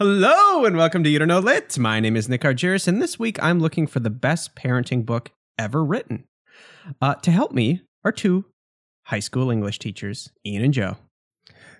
[0.00, 1.76] Hello and welcome to You Don't Know Lit.
[1.76, 5.32] My name is Nick Argyris, and this week I'm looking for the best parenting book
[5.58, 6.22] ever written.
[7.02, 8.44] Uh, to help me are two
[9.06, 10.98] high school English teachers, Ian and Joe.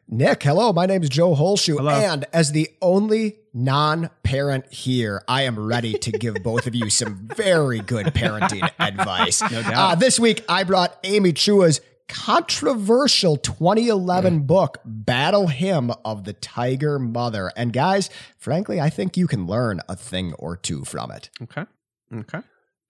[0.08, 0.72] Nick, hello.
[0.72, 1.76] My name is Joe Holshoe.
[1.76, 1.92] Hello.
[1.92, 6.90] And as the only non parent here, I am ready to give both of you
[6.90, 9.40] some very good parenting advice.
[9.42, 9.74] No doubt.
[9.74, 16.98] Uh, this week, I brought Amy Chua's controversial 2011 book, Battle Hymn of the Tiger
[16.98, 17.52] Mother.
[17.56, 21.30] And guys, frankly, I think you can learn a thing or two from it.
[21.42, 21.64] Okay.
[22.12, 22.40] Okay.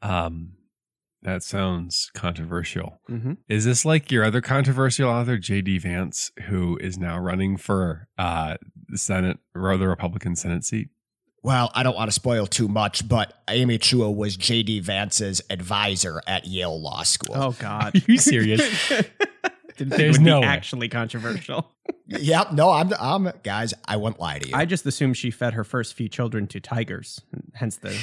[0.03, 0.53] Um,
[1.23, 3.01] that sounds controversial.
[3.11, 3.35] Mm-hmm.
[3.49, 5.79] Is this like your other controversial author, J.D.
[5.79, 8.57] Vance, who is now running for uh,
[8.89, 10.91] the Senate or the Republican Senate seat?
[11.43, 14.81] Well, I don't want to spoil too much, but Amy Chua was J.D.
[14.81, 17.35] Vance's advisor at Yale Law School.
[17.37, 17.95] Oh, God.
[18.09, 18.89] Are you serious?
[18.89, 21.71] Didn't think There's it would no be actually controversial.
[22.11, 22.53] Yep.
[22.53, 24.55] No, I'm, I'm, guys, I won't lie to you.
[24.55, 27.21] I just assumed she fed her first few children to tigers,
[27.53, 27.95] hence the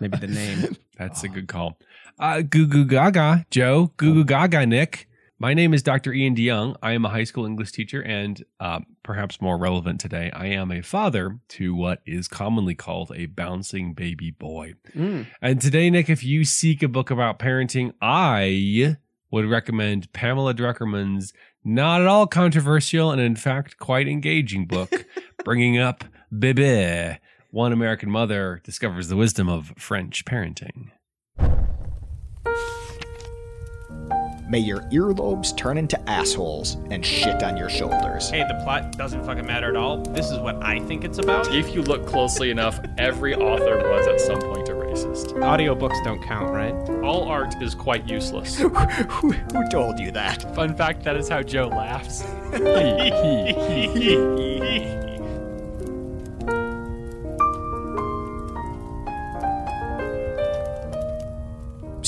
[0.00, 0.76] maybe the name.
[0.96, 1.76] That's a good call.
[2.20, 3.90] Uh, goo goo gaga, Joe.
[3.96, 5.08] Goo goo gaga, Nick.
[5.42, 6.12] My name is Dr.
[6.12, 6.76] Ian DeYoung.
[6.84, 10.70] I am a high school English teacher, and uh, perhaps more relevant today, I am
[10.70, 14.74] a father to what is commonly called a bouncing baby boy.
[14.94, 15.26] Mm.
[15.40, 18.98] And today, Nick, if you seek a book about parenting, I
[19.32, 21.32] would recommend Pamela Druckerman's
[21.64, 25.06] not at all controversial and, in fact, quite engaging book,
[25.44, 27.18] bringing up Bébé.
[27.50, 30.92] One American mother discovers the wisdom of French parenting.
[34.52, 38.28] May your earlobes turn into assholes and shit on your shoulders.
[38.28, 40.02] Hey, the plot doesn't fucking matter at all.
[40.02, 41.54] This is what I think it's about.
[41.54, 45.32] If you look closely enough, every author was at some point a racist.
[45.38, 46.74] Audiobooks don't count, right?
[47.02, 48.54] All art is quite useless.
[48.58, 50.54] who, who told you that?
[50.54, 52.22] Fun fact that is how Joe laughs.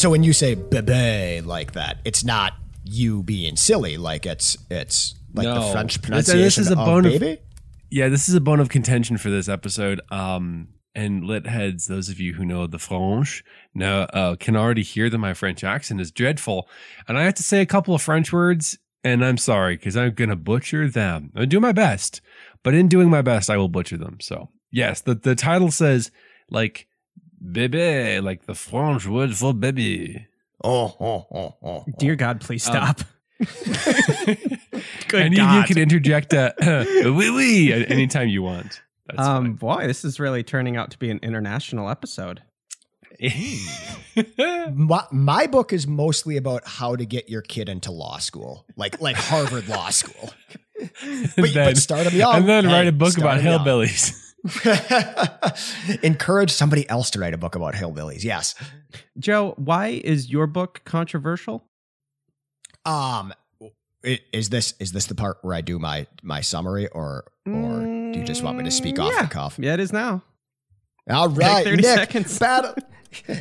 [0.05, 2.53] So when you say bebe like that, it's not
[2.85, 3.97] you being silly.
[3.97, 7.41] Like it's it's like the French This- pronunciation this is a of bone of- baby.
[7.89, 10.03] Yeah, this is a bone of contention for this episode.
[10.11, 13.43] Um, and lit heads, those of you who know the French,
[13.75, 16.69] now uh, can already hear that my French accent is dreadful.
[17.09, 20.13] And I have to say a couple of French words, and I'm sorry because I'm
[20.13, 21.33] gonna butcher them.
[21.35, 22.21] I do my best,
[22.63, 24.19] but in doing my best, I will butcher them.
[24.21, 26.11] So yes, the the title says
[26.51, 26.89] like
[27.45, 30.27] bébé, like the French word for baby.
[30.63, 31.85] Oh, oh, oh, oh.
[31.99, 33.01] Dear God, please Um, stop.
[35.09, 35.57] Good Any God.
[35.65, 36.55] of you can interject a
[37.11, 38.81] wee wee at anytime you want.
[39.07, 42.43] That's um, boy, this is really turning out to be an international episode.
[44.73, 49.01] My, my book is mostly about how to get your kid into law school, like
[49.01, 50.31] like Harvard Law School.
[51.37, 52.35] But, then- but start them young.
[52.37, 53.61] and then Hey, write a book about about 'em young.
[53.87, 54.24] hillbillies.
[56.03, 58.25] Encourage somebody else to write a book about hillbillies.
[58.25, 58.55] Yes.
[59.19, 61.65] Joe, why is your book controversial?
[62.85, 63.33] Um,
[64.03, 68.13] is this is this the part where I do my my summary, or or do
[68.19, 69.23] you just want me to speak off Mm, yeah.
[69.23, 69.59] the cuff?
[69.59, 70.23] Yeah, it is now.
[71.09, 71.85] All right, 30 Nick.
[71.87, 72.39] seconds.
[72.39, 72.75] Battle.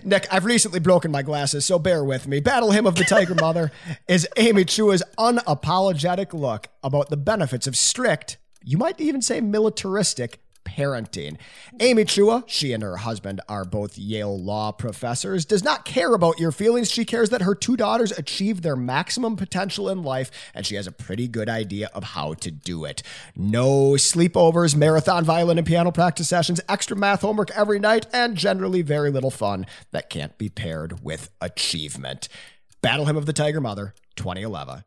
[0.04, 2.40] Nick, I've recently broken my glasses, so bear with me.
[2.40, 3.72] Battle Hymn of the Tiger Mother
[4.08, 10.40] is Amy Chua's unapologetic look about the benefits of strict, you might even say militaristic,
[10.66, 11.38] parenting.
[11.80, 16.40] Amy Chua, she and her husband are both Yale law professors, does not care about
[16.40, 16.92] your feelings.
[16.92, 20.88] She cares that her two daughters achieve their maximum potential in life, and she has
[20.88, 23.04] a pretty good idea of how to do it.
[23.36, 28.82] No sleepovers, marathon violin and piano practice sessions, extra math homework every night, and generally
[28.82, 32.30] very little fun that can't be paired with achievement.
[32.82, 34.84] Battle Hymn of the Tiger Mother, 2011.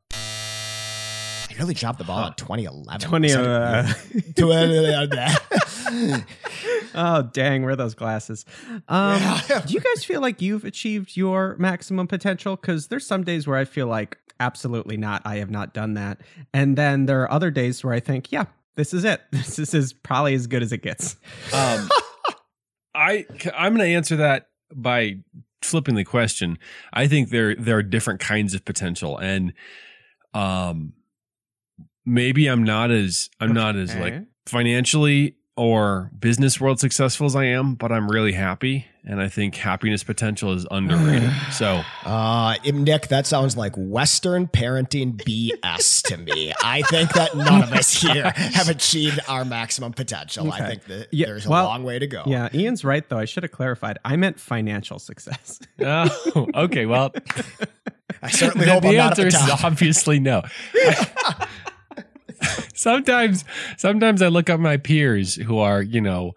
[1.57, 3.09] I really dropped the ball in 2011.
[3.09, 3.83] 20, uh,
[4.37, 5.19] 2011.
[6.95, 8.45] oh, dang, where are those glasses?
[8.89, 9.21] Um,
[9.67, 12.57] do you guys feel like you've achieved your maximum potential?
[12.57, 15.23] Because there's some days where I feel like absolutely not.
[15.25, 16.21] I have not done that.
[16.53, 19.23] And then there are other days where I think, yeah, this is it.
[19.31, 21.17] This is probably as good as it gets.
[21.53, 21.89] Um,
[22.95, 25.19] I I'm going to answer that by
[25.63, 26.59] flipping the question.
[26.93, 29.53] I think there there are different kinds of potential, and
[30.35, 30.95] um,
[32.05, 37.45] maybe I'm not as I'm not as like financially or business world successful as I
[37.45, 41.31] am, but I'm really happy, and I think happiness potential is underrated.
[41.53, 46.53] so Uh, Nick, that sounds like Western parenting BS to me.
[46.63, 50.53] I think that none of us here have achieved our maximum potential.
[50.53, 52.23] I think that Yeah, there's a well, long way to go.
[52.27, 53.19] Yeah, Ian's right though.
[53.19, 53.99] I should have clarified.
[54.05, 55.61] I meant financial success.
[55.81, 57.15] oh, okay, well.
[58.23, 60.43] I certainly the, hope the I'm not at answer the is obviously no.
[62.75, 63.45] sometimes
[63.77, 66.35] sometimes I look at my peers who are, you know,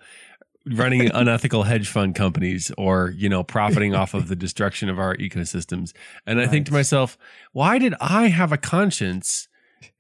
[0.66, 5.16] running unethical hedge fund companies or, you know, profiting off of the destruction of our
[5.18, 5.94] ecosystems.
[6.26, 7.18] And I think to myself,
[7.54, 9.48] why did I have a conscience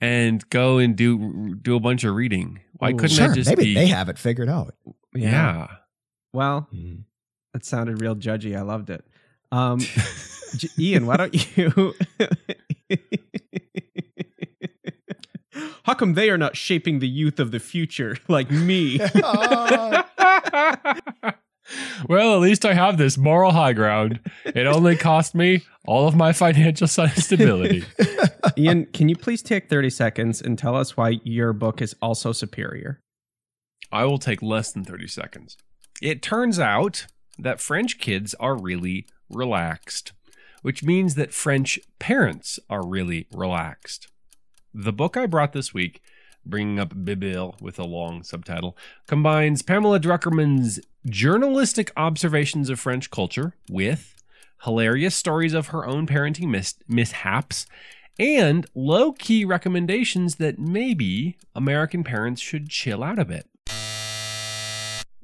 [0.01, 2.59] and go and do do a bunch of reading?
[2.73, 4.75] Why couldn't sure, I just maybe be they have it figured out.
[5.13, 5.67] yeah.
[6.31, 6.69] Well,
[7.53, 8.55] that sounded real judgy.
[8.55, 9.03] I loved it.
[9.51, 9.79] Um,
[10.55, 11.93] J- Ian, why don't you?
[15.83, 18.99] How come they are not shaping the youth of the future like me?
[22.07, 24.19] Well, at least I have this moral high ground.
[24.45, 27.85] It only cost me all of my financial stability.
[28.57, 32.31] Ian, can you please take 30 seconds and tell us why your book is also
[32.31, 32.99] superior?
[33.91, 35.57] I will take less than 30 seconds.
[36.01, 37.05] It turns out
[37.37, 40.13] that French kids are really relaxed,
[40.61, 44.07] which means that French parents are really relaxed.
[44.73, 46.01] The book I brought this week,
[46.45, 48.77] bringing up Bébé with a long subtitle,
[49.07, 54.15] combines Pamela Druckerman's journalistic observations of French culture with
[54.63, 57.65] hilarious stories of her own parenting mis- mishaps
[58.19, 63.47] and low key recommendations that maybe American parents should chill out a bit.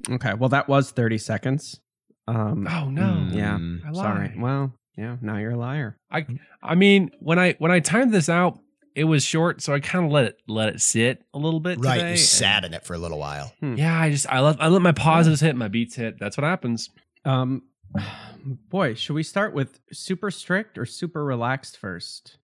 [0.08, 1.80] Okay, well, that was 30 seconds.
[2.28, 3.28] Um, Oh no.
[3.30, 4.34] yeah, I sorry.
[4.36, 5.96] Well, yeah, now you're a liar.
[6.10, 6.26] I
[6.62, 8.58] I mean, when I when I timed this out,
[8.96, 11.78] it was short, so I kind of let it let it sit a little bit.
[11.78, 13.52] right, today, you and- sat in it for a little while.
[13.62, 16.18] Yeah, I just I let I let my pauses hit, my beats hit.
[16.18, 16.90] That's what happens.
[17.24, 17.62] Um,
[18.44, 22.38] boy, should we start with super strict or super relaxed first?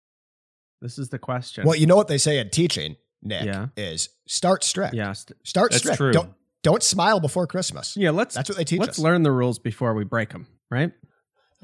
[0.80, 1.64] This is the question.
[1.66, 3.68] Well, you know what they say in teaching, Nick, Yeah.
[3.76, 4.94] is start strict.
[4.94, 5.96] yeah, st- Start That's strict.
[5.98, 6.12] true.
[6.12, 7.96] Don't don't smile before Christmas.
[7.96, 8.10] yeah.
[8.10, 8.98] Let's That's what they teach let's us.
[8.98, 10.92] learn the rules before we break them, right?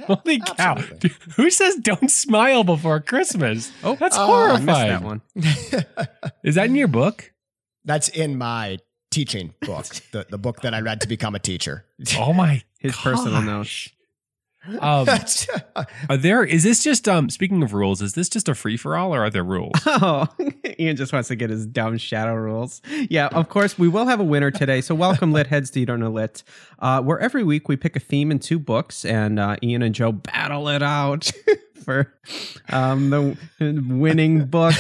[0.06, 0.77] Holy cow!
[0.77, 1.11] absolutely.
[1.37, 3.73] Who says don't smile before Christmas?
[3.83, 4.89] Oh, That's Oh, I I horrifying.
[4.91, 5.23] that one.
[6.45, 7.33] Is that in your book?
[7.85, 8.79] That's in my
[9.11, 11.85] teaching book, the, the book that I read to become a teacher.
[12.19, 12.62] Oh my!
[12.79, 13.47] His personal gosh.
[13.47, 13.89] notes.
[14.81, 15.09] Um,
[16.11, 16.44] are there?
[16.44, 17.31] Is this just um?
[17.31, 19.73] Speaking of rules, is this just a free for all, or are there rules?
[20.00, 20.29] Oh,
[20.79, 22.82] Ian just wants to get his dumb shadow rules.
[23.09, 24.81] Yeah, of course, we will have a winner today.
[24.81, 26.44] So, welcome, Lit Heads to You Don't Know Lit,
[26.79, 29.94] uh, where every week we pick a theme in two books, and uh, Ian and
[29.94, 31.31] Joe battle it out
[31.88, 32.12] for
[32.69, 33.35] um, the
[33.88, 34.75] winning book.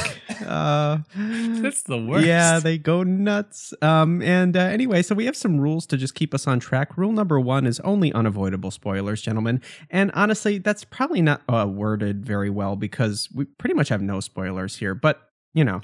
[0.46, 2.26] Uh, That's the worst.
[2.26, 3.72] Yeah, they go nuts.
[3.80, 6.98] Um, and uh, anyway, so we have some rules to just keep us on track.
[6.98, 9.62] Rule number one is only unavoidable spoilers, gentlemen.
[9.88, 14.20] And honestly, that's probably not uh, worded very well because we pretty much have no
[14.20, 14.94] spoilers here.
[14.94, 15.80] But you know,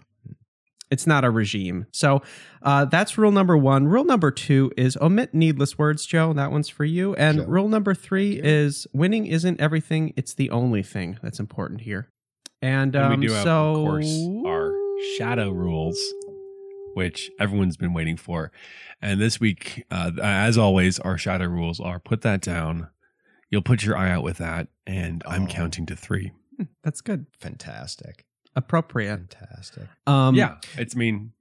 [0.95, 1.87] it's not a regime.
[1.93, 2.23] So
[2.63, 3.87] uh, that's rule number one.
[3.89, 6.33] Rule number two is omit needless words, Joe.
[6.33, 7.15] That one's for you.
[7.17, 7.47] And Sure.
[7.47, 12.09] rule number three is winning isn't everything; it's the only thing that's important here.
[12.63, 14.73] And, um, And we do have, so, of course, our
[15.19, 15.99] shadow rules,
[16.95, 18.51] which everyone's been waiting for.
[19.03, 22.89] And this week, uh, as always, our shadow rules are put that down.
[23.51, 25.47] You'll put your eye out with that, and I'm Oh.
[25.47, 26.33] counting to three.
[26.83, 27.27] That's good.
[27.39, 28.25] Fantastic.
[28.57, 29.35] Appropriate.
[29.35, 29.85] Fantastic.
[30.07, 31.33] Um, yeah, it's mean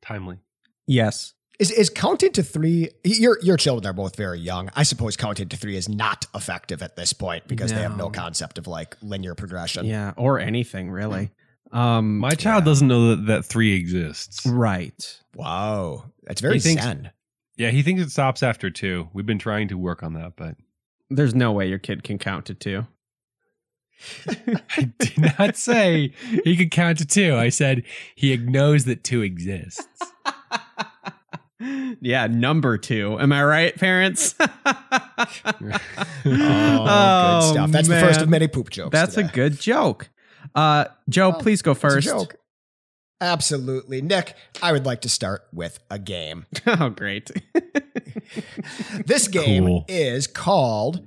[0.00, 0.38] timely.
[0.86, 1.34] Yes.
[1.58, 2.88] Is is counting to three?
[3.04, 4.70] Your your children are both very young.
[4.74, 8.04] I suppose counting to three is not effective at this point because they have no
[8.06, 8.10] No.
[8.10, 9.84] concept of like linear progression.
[9.86, 10.12] Yeah.
[10.16, 11.30] Or anything really.
[11.70, 12.18] Um.
[12.18, 12.70] My child Yeah.
[12.70, 14.44] doesn't know that, that three exists.
[14.46, 15.20] right.
[15.34, 17.10] Wow, that's very He thinks- zen.
[17.56, 19.08] Yeah, he thinks it stops after two.
[19.12, 20.56] We've been trying to work on that, but
[21.10, 22.86] There's no way your kid can count to two.
[24.76, 26.12] I did not say
[26.44, 27.36] he could count to two.
[27.36, 27.82] I said
[28.14, 29.86] he knows that two exists.
[32.00, 33.18] yeah, number two.
[33.20, 34.34] Am I right, parents?
[36.24, 37.70] Oh, good stuff.
[37.70, 38.92] That's the first of many poop jokes.
[38.92, 40.08] That's a good joke.
[40.54, 42.06] Uh, Joe, Well, please go It's a first.
[42.06, 42.36] joke.
[43.20, 44.34] Absolutely, Nick.
[44.62, 46.46] I would like to start with a game.
[46.66, 47.30] oh, great.
[49.06, 49.84] This game Cool.
[49.88, 51.06] is called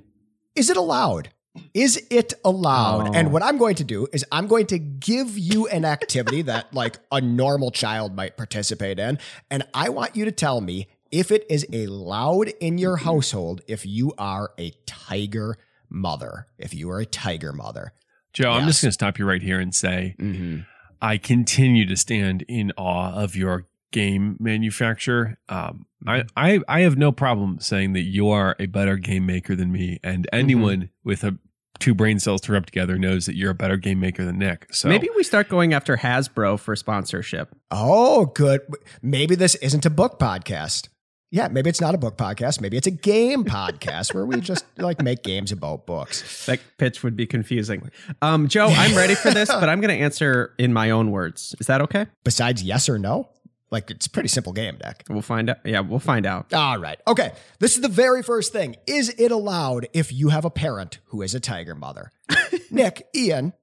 [0.54, 1.30] Is It Allowed?
[1.74, 3.08] Is it allowed?
[3.08, 3.12] Oh.
[3.12, 6.72] And what I'm going to do is I'm going to give you an activity that
[6.74, 9.18] like a normal child might participate in.
[9.50, 13.86] And I want you to tell me if it is allowed in your household if
[13.86, 15.56] you are a tiger
[15.88, 16.46] mother.
[16.58, 17.92] If you are a tiger mother.
[18.32, 20.60] Joe, I'm just going to stop you right here and say Mm-hmm.
[21.00, 25.38] I continue to stand in awe of your game manufacturer.
[25.48, 29.56] Um, I, I I have no problem saying that you are a better game maker
[29.56, 31.38] than me, and anyone with a
[31.78, 34.66] two brain cells to rub together knows that you're a better game maker than Nick.
[34.72, 37.54] So Maybe we start going after Hasbro for sponsorship.
[37.70, 38.60] Oh, good.
[39.02, 40.88] Maybe this isn't a book podcast.
[41.32, 42.60] Yeah, maybe it's not a book podcast.
[42.60, 46.46] Maybe it's a game podcast where we just like make games about books.
[46.46, 47.90] That pitch would be confusing.
[48.22, 51.54] Um, Joe, I'm ready for this, but I'm going to answer in my own words.
[51.58, 52.06] Is that okay?
[52.24, 53.28] Besides yes or no?
[53.70, 55.04] Like it's a pretty simple game, deck.
[55.08, 55.58] We'll find out.
[55.64, 56.52] Yeah, we'll find out.
[56.54, 56.98] All right.
[57.06, 57.32] Okay.
[57.58, 58.76] This is the very first thing.
[58.86, 62.12] Is it allowed if you have a parent who is a tiger mother?
[62.70, 63.54] Nick, Ian,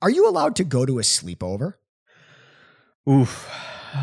[0.00, 1.74] are you allowed to go to a sleepover?
[3.08, 3.48] Oof.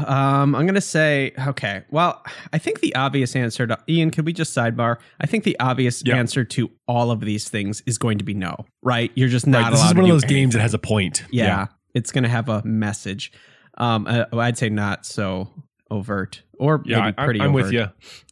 [0.08, 1.84] Um, I'm gonna say okay.
[1.90, 4.10] Well, I think the obvious answer to Ian.
[4.12, 4.98] Could we just sidebar?
[5.20, 6.16] I think the obvious Yeah.
[6.16, 8.66] answer to all of these things is going to be no.
[8.82, 9.12] Right?
[9.16, 9.86] You're just not Right, this allowed.
[9.88, 11.24] is to one of do those games that has a point.
[11.30, 13.34] Yeah, it's gonna have a message.
[13.82, 15.50] Um, uh, I'd say not so
[15.90, 17.42] overt, or Yeah, maybe I, pretty.
[17.42, 17.88] I'm with you.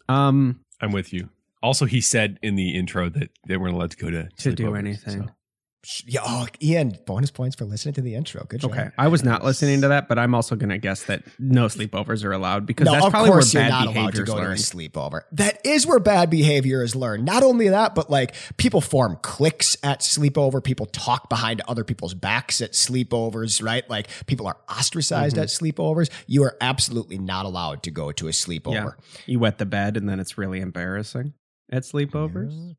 [0.08, 1.30] Um, I'm with you.
[1.62, 4.76] Also, he said in the intro that they weren't allowed to go to to do
[4.76, 5.28] anything.
[5.28, 5.34] so.
[6.06, 8.44] Yeah, oh, Ian, bonus points for listening to the intro.
[8.44, 8.72] Good job.
[8.72, 12.26] Okay, I was not listening to that, but I'm also gonna guess that no sleepovers
[12.26, 14.36] are allowed because No, that's of probably where bad not allowed behavior to is go
[14.36, 14.60] to a learned.
[14.60, 15.22] sleepover.
[15.32, 17.24] That is where bad behavior is learned.
[17.24, 20.62] Not only that, but like people form cliques at sleepover.
[20.62, 23.90] People talk behind other people's backs at sleepovers, right?
[23.90, 25.44] Like people are ostracized Mm-hmm.
[25.44, 26.10] at sleepovers.
[26.28, 28.96] You are absolutely not allowed to go to a sleepover.
[29.26, 31.34] You wet the bed, and then it's really embarrassing
[31.72, 32.76] at sleepovers.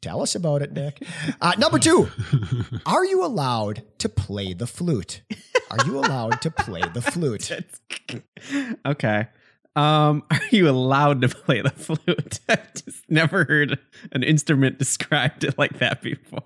[0.00, 1.02] Tell us about it, Nick.
[1.40, 2.08] Uh, number two,
[2.86, 5.22] are you allowed to play the flute?
[5.70, 7.50] Are you allowed to play the flute?
[8.86, 9.26] okay.
[9.74, 12.40] Um, are you allowed to play the flute?
[12.48, 13.78] I've just never heard
[14.12, 16.42] an instrument described like that before.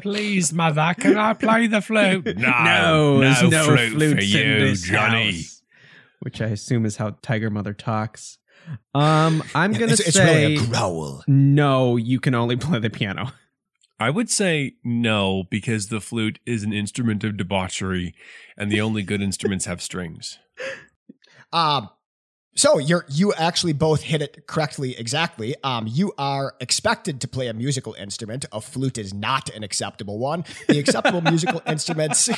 [0.00, 2.36] Please, mother, can I play the flute?
[2.36, 5.62] no, there's no flutes in this house.
[6.20, 8.38] Which I assume is how Tiger Mother talks.
[8.94, 11.22] Um, I'm gonna It's, it's say really a growl.
[11.26, 11.96] no.
[11.96, 13.32] You can only play the piano.
[14.00, 18.14] I would say no because the flute is an instrument of debauchery,
[18.56, 20.38] and the only good instruments have strings.
[21.54, 21.90] Um,
[22.54, 25.54] so you're you actually both hit it correctly exactly.
[25.64, 28.44] Um, you are expected to play a musical instrument.
[28.52, 30.44] A flute is not an acceptable one.
[30.68, 32.28] The acceptable musical instruments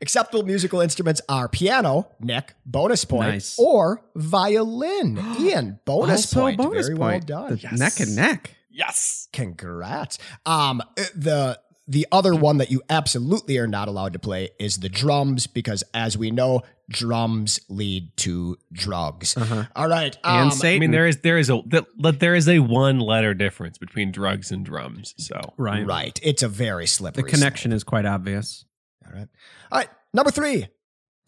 [0.00, 3.58] acceptable musical instruments are piano, Nick, bonus point, Nice.
[3.58, 5.18] or violin.
[5.40, 6.58] Ian, bonus Also point.
[6.58, 7.28] bonus Very point.
[7.30, 7.58] well done.
[7.62, 8.50] The Neck and neck.
[8.70, 9.28] Yes.
[9.32, 10.18] Congrats.
[10.44, 10.82] Um,
[11.14, 15.46] the the other one that you absolutely are not allowed to play is the drums
[15.46, 19.36] because, as we know, drums lead to drugs.
[19.36, 19.64] Uh-huh.
[19.76, 20.16] All right.
[20.24, 20.76] And um, Satan.
[20.76, 21.62] I mean, there is there is a
[21.98, 25.14] there is a one letter difference between drugs and drums.
[25.16, 25.86] So right.
[25.86, 26.18] right.
[26.22, 27.22] It's a very slippery.
[27.22, 28.64] The connection is quite obvious.
[29.06, 29.28] All right.
[29.70, 29.88] All right.
[30.12, 30.68] Number three.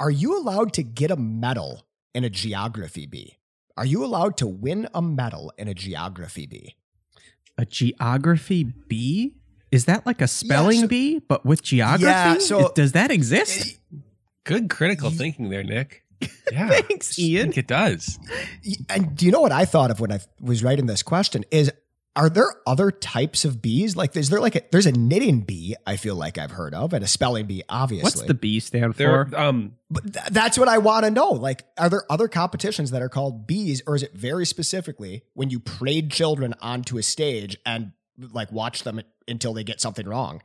[0.00, 1.84] Are you allowed to get a medal
[2.14, 3.38] in a geography bee?
[3.76, 6.76] Are you allowed to win a medal in a geography bee?
[7.56, 9.34] A geography bee?
[9.70, 12.04] Is that like a spelling so- bee, but with geography?
[12.04, 13.78] Yeah, so- does that exist?
[14.44, 16.04] good critical thinking there, Nick.
[16.50, 17.42] Yeah, Thanks, I Ian.
[17.48, 18.18] think it does.
[18.88, 21.44] And do you know what I thought of when I was writing this question?
[21.50, 21.70] Is
[22.16, 23.94] are there other types of bees?
[23.96, 25.76] Like, is there like a, there's a knitting bee?
[25.86, 28.04] I feel like I've heard of, and a spelling bee, obviously.
[28.04, 29.36] What's the B stand There, for?
[29.38, 31.28] um, But th- that's what I want to know.
[31.32, 35.50] Like, are there other competitions that are called bees, or is it very specifically when
[35.50, 40.40] you parade children onto a stage and like watch them until they get something wrong?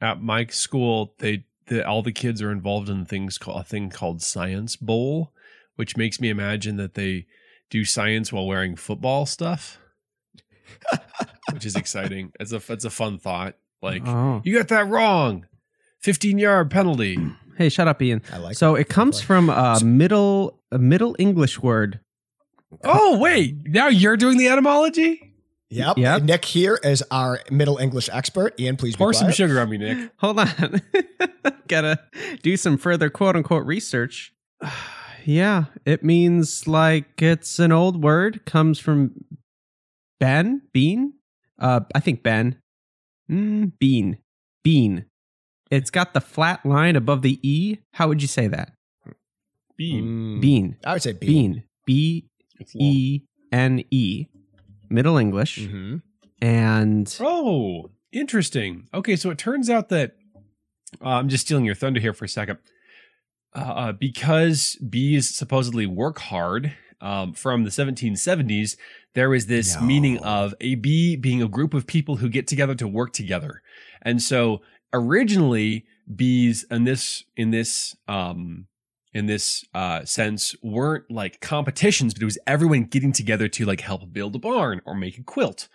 [0.00, 3.90] at my school, they the, all the kids are involved in things called a thing
[3.90, 5.32] called Science Bowl,
[5.76, 7.26] which makes me imagine that they
[7.68, 9.78] do science while wearing football stuff,
[11.52, 12.32] which is exciting.
[12.40, 13.56] It's a it's a fun thought.
[13.82, 14.42] Like oh.
[14.44, 15.46] you got that wrong,
[15.98, 17.18] fifteen yard penalty.
[17.56, 18.22] Hey, shut up, Ian.
[18.32, 18.56] I like.
[18.56, 22.00] So it comes from a middle a middle English word.
[22.84, 25.29] Oh wait, now you're doing the etymology.
[25.70, 25.98] Yep.
[25.98, 26.22] Yep.
[26.24, 28.58] Nick here is our Middle English expert.
[28.58, 30.10] Ian, please be Pour some sugar on me, Nick.
[30.18, 30.82] Hold on.
[31.68, 32.00] Gotta
[32.42, 34.32] do some further quote unquote research.
[35.24, 39.12] yeah, it means like it's an old word, comes from
[40.18, 41.14] Ben, bean.
[41.58, 42.56] Uh, I think Ben.
[43.30, 44.18] Mm, bean,
[44.64, 45.04] bean.
[45.70, 47.78] It's got the flat line above the E.
[47.94, 48.72] How would you say that?
[49.76, 50.04] Bean.
[50.04, 51.52] Mm, Bean, I would say bean.
[51.52, 52.26] bean, B
[52.58, 52.88] It's long.
[52.88, 53.22] E
[53.52, 54.26] N E,
[54.90, 55.58] Middle English.
[55.60, 55.96] Mm-hmm.
[56.42, 58.88] And Oh, interesting.
[58.92, 60.16] Okay, so it turns out that
[61.02, 62.58] uh, I'm just stealing your thunder here for a second.
[63.54, 68.76] Uh, uh, because bees supposedly work hard um, from the 1770s,
[69.14, 69.82] there was this No.
[69.82, 73.62] meaning of a bee being a group of people who get together to work together.
[74.02, 74.60] And so
[74.92, 78.66] originally, bees in this in this um,
[79.12, 83.80] in this uh, sense weren't like competitions, but it was everyone getting together to like
[83.80, 85.68] help build a barn or make a quilt.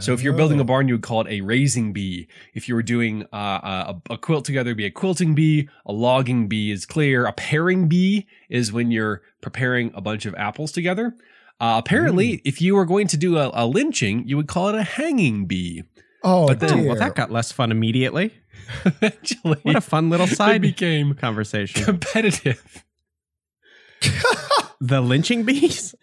[0.00, 0.62] So if you're building Oh.
[0.62, 2.26] a barn, you would call it a raising bee.
[2.52, 5.68] If you were doing uh, a, a quilt together, it'd be a quilting bee.
[5.86, 7.26] A logging bee is clear.
[7.26, 11.14] A pairing bee is when you're preparing a bunch of apples together.
[11.60, 12.40] Uh, apparently, Mm.
[12.44, 15.46] if you were going to do a, a lynching, you would call it a hanging
[15.46, 15.84] bee.
[16.24, 16.86] Oh, But then- Oh, dear.
[16.88, 18.32] well, that got less fun immediately.
[18.84, 21.84] Eventually, What a fun little it side became conversation.
[21.84, 22.84] competitive.
[24.80, 25.94] the lynching bees.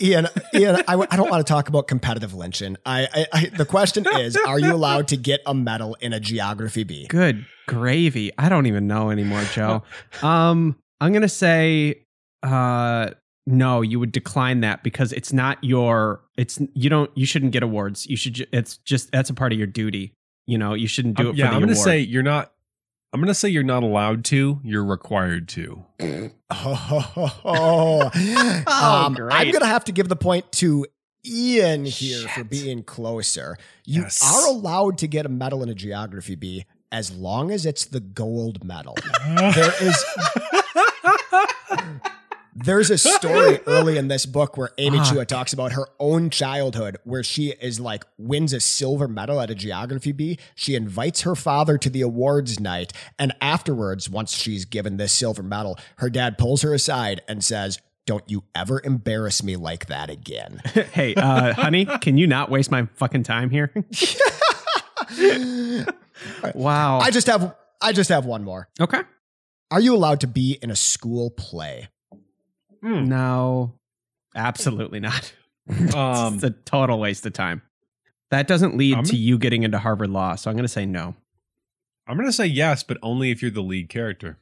[0.00, 2.76] Ian, Ian, I, I don't want to talk about competitive lynching.
[2.86, 6.20] I, I, I, the question is, are you allowed to get a medal in a
[6.20, 7.06] geography bee?
[7.08, 8.32] Good gravy.
[8.38, 9.82] I don't even know anymore, Joe.
[10.22, 12.04] um, I'm gonna say,
[12.42, 13.10] uh,
[13.46, 13.82] no.
[13.82, 16.22] You would decline that because it's not your.
[16.38, 17.10] It's you don't.
[17.14, 18.06] You shouldn't get awards.
[18.06, 18.32] You should.
[18.34, 20.14] ju- It's just that's a part of your duty.
[20.46, 21.32] You know, you shouldn't do Um, it.
[21.32, 21.84] For yeah, the I'm gonna award.
[21.84, 22.52] say you're not.
[23.12, 24.60] I'm gonna say you're not allowed to.
[24.64, 25.84] You're required to.
[26.48, 28.10] Oh,
[28.66, 29.32] um, great.
[29.34, 30.86] I'm going to have to give the point to
[31.26, 33.56] Ian here for being closer.
[33.84, 34.22] You Yes.
[34.22, 37.98] are allowed to get a medal in a geography bee as long as it's the
[37.98, 38.96] gold medal.
[39.26, 40.04] there is
[42.58, 45.08] There's a story early in this book where Amy Fuck.
[45.08, 49.50] Chua talks about her own childhood where she is like wins a silver medal at
[49.50, 50.38] a geography bee.
[50.54, 52.94] She invites her father to the awards night.
[53.18, 57.78] And afterwards, once she's given this silver medal, her dad pulls her aside and says,
[58.06, 60.62] Don't you ever embarrass me like that again.
[60.92, 63.70] hey, uh, honey, can you not waste my fucking time here?
[66.54, 67.00] wow.
[67.00, 68.68] I just have I just have one more.
[68.80, 69.02] okay.
[69.70, 71.88] Are you allowed to be in a school play?
[72.94, 73.74] No,
[74.34, 75.32] absolutely not.
[75.96, 77.60] Um, it's a total waste of time.
[78.30, 80.86] That doesn't lead I'm- to you getting into Harvard Law, so I'm going to say
[80.86, 81.16] no.
[82.06, 84.38] I'm gonna say yes, but only if you're the lead character.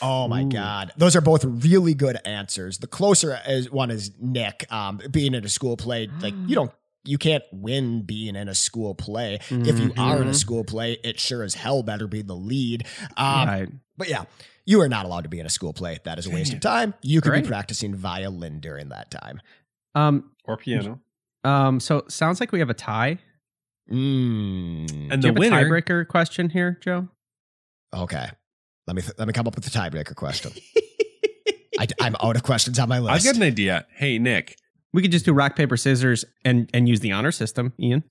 [0.00, 0.48] Oh my Ooh.
[0.48, 0.92] God.
[0.96, 2.78] Those are both really good answers.
[2.78, 6.08] The closer is, one is Nick, um, being in a school play.
[6.22, 6.72] Like, you don't,
[7.04, 9.40] you can't win being in a school play.
[9.50, 10.34] If you are in a Mhm.
[10.36, 12.86] school play, it sure as hell better be the lead.
[13.18, 13.68] Um, right.
[13.98, 14.24] But yeah,
[14.66, 15.98] you are not allowed to be in a school play.
[16.04, 16.94] That is a waste of time.
[17.02, 17.44] You could Great.
[17.44, 19.40] be practicing violin during that time.
[19.94, 20.30] Um.
[20.44, 21.00] Or piano.
[21.44, 21.80] Um.
[21.80, 23.18] So sounds like we have a tie.
[23.90, 25.12] Mm.
[25.12, 27.08] And Do the you have a tiebreaker question here, Joe?
[27.94, 28.26] Okay.
[28.86, 30.52] Let me, th- let me come up with the tiebreaker question.
[31.78, 33.14] I, I'm out of questions on my list.
[33.14, 33.86] I've got an idea.
[33.94, 34.56] Hey, Nick.
[34.92, 38.04] We could just do rock paper scissors and and use the honor system, Ian.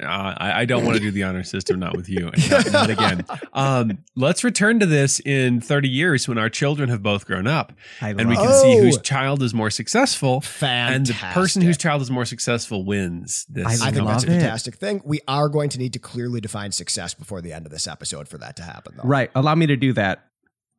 [0.00, 2.28] Uh, I, I don't want to do the honor system, not with you.
[2.28, 3.24] and Not, not again.
[3.54, 7.74] Um, let's return to this in 30 years when our children have both grown up
[8.00, 10.40] I and we love can see whose child is more successful.
[10.40, 10.96] Fantastic.
[10.96, 13.66] And the person whose child is more successful wins this.
[13.66, 14.40] I I think that's a Love it.
[14.40, 15.02] fantastic thing.
[15.04, 18.26] We are going to need to clearly define success before the end of this episode
[18.28, 19.06] for that to happen, though.
[19.06, 19.30] Right.
[19.34, 20.24] Allow me to do that.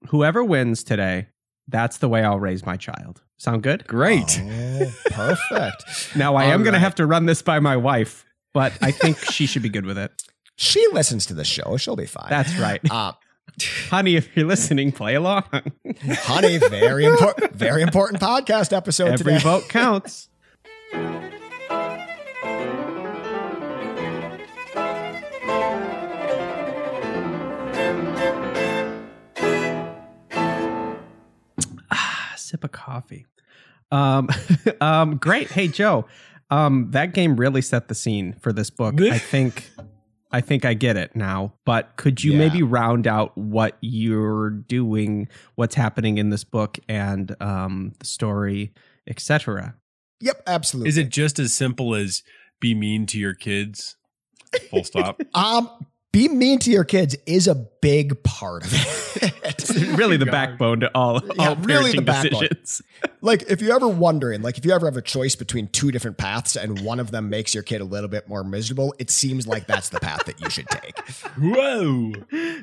[0.09, 1.27] Whoever wins today,
[1.67, 3.21] that's the way I'll raise my child.
[3.37, 3.85] Sound good?
[3.87, 4.41] Great.
[4.43, 5.83] Oh, perfect.
[6.15, 8.91] Now I am All going to have to run this by my wife, but I
[8.91, 10.11] think she should be good with it.
[10.55, 11.77] She listens to the show.
[11.77, 12.27] She'll be fine.
[12.29, 12.79] That's right.
[12.91, 13.13] uh,
[13.89, 15.45] Honey, if you're listening, play along.
[15.99, 19.39] honey, very important, very important podcast episode Every today.
[19.39, 20.29] vote counts.
[31.91, 33.25] ah, sip of coffee.
[33.91, 34.29] Um,
[34.81, 35.51] um, great.
[35.51, 36.05] Hey, Joe.
[36.53, 39.01] Um, that game really set the scene for this book.
[39.01, 39.71] I think,
[40.31, 41.53] I think I get it now.
[41.65, 42.37] But could you Yeah.
[42.39, 48.73] maybe round out what you're doing, what's happening in this book, and um, the story,
[49.07, 49.75] etc.
[50.21, 50.89] Yep, absolutely.
[50.89, 52.23] Is it just as simple as
[52.59, 53.95] be mean to your kids?
[54.69, 55.21] Full stop.
[55.33, 55.69] Um,
[56.13, 59.33] be mean to your kids is a big part of it.
[59.43, 60.31] it's really the God.
[60.31, 62.41] backbone to all, Yeah, all really the parenting backbone.
[62.41, 62.81] decisions.
[63.21, 66.17] like if you're ever wondering, like if you ever have a choice between two different
[66.17, 69.47] paths and one of them makes your kid a little bit more miserable, it seems
[69.47, 70.97] like that's the path that you should take.
[71.37, 72.13] Whoa.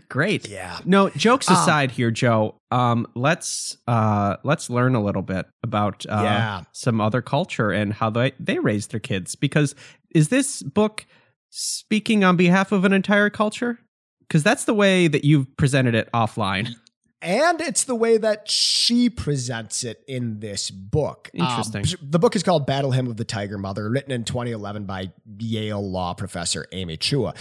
[0.09, 0.49] Great.
[0.49, 0.79] Yeah.
[0.85, 2.55] No, jokes Um, aside here, Joe.
[2.71, 6.63] Um, let's uh let's learn a little bit about uh Yeah.
[6.73, 9.35] some other culture and how they they raise their kids.
[9.35, 9.75] Because
[10.15, 11.05] is this book
[11.51, 13.79] speaking on behalf of an entire culture?
[14.21, 16.75] Because that's the way that you've presented it offline.
[17.23, 21.31] And it's the way that she presents it in this book.
[21.39, 21.85] Um, Interesting.
[22.03, 25.87] the book is called Battle Hymn of the Tiger Mother, written in 2011 by Yale
[25.87, 27.37] law professor Amy Chua.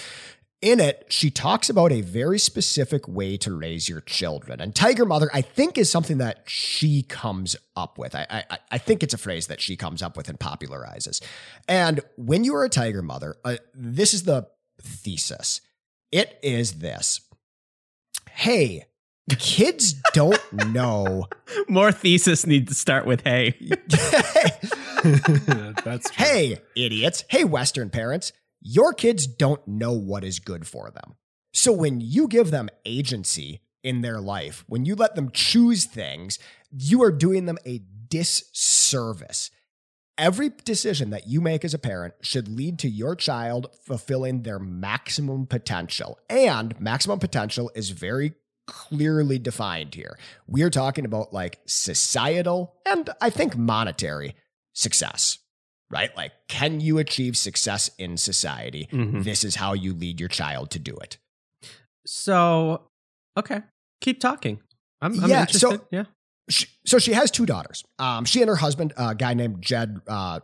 [0.62, 4.60] In it, she talks about a very specific way to raise your children.
[4.60, 8.14] And Tiger Mother, I think, is something that she comes up with.
[8.14, 11.22] I, I, I think it's a phrase that she comes up with and popularizes.
[11.70, 14.48] And when you are a Tiger Mother, uh, this is the
[14.82, 15.62] thesis.
[16.12, 17.22] It is this.
[18.30, 18.90] Hey,
[19.38, 20.42] kids don't
[20.72, 21.28] know.
[21.68, 23.56] More thesis need to start with hey.
[25.84, 26.26] That's true.
[26.26, 27.24] hey, idiots.
[27.30, 28.34] Hey, Western parents.
[28.62, 31.16] Your kids don't know what is good for them.
[31.54, 36.38] So when you give them agency in their life, when you let them choose things,
[36.72, 39.50] you are doing them a disservice.
[40.18, 44.60] Every decision that you make as a parent should lead to your child fulfilling their
[44.60, 46.20] maximum potential.
[46.30, 48.34] And maximum potential is very
[48.68, 50.20] clearly defined here.
[50.46, 54.36] We're talking about like societal and I think monetary
[54.74, 55.40] success,
[55.92, 56.16] right?
[56.16, 58.88] Like, can you achieve success in society?
[58.92, 59.24] Mhm.
[59.24, 61.18] This is how you lead your child to do it.
[62.06, 62.84] So,
[63.38, 63.62] okay,
[64.02, 64.60] keep talking.
[65.02, 65.60] I'm, I'm Yeah, interested.
[65.60, 66.04] so- yeah.
[66.50, 67.84] She, so she has two daughters.
[68.00, 70.40] Um, she and her husband, a guy named Jed uh,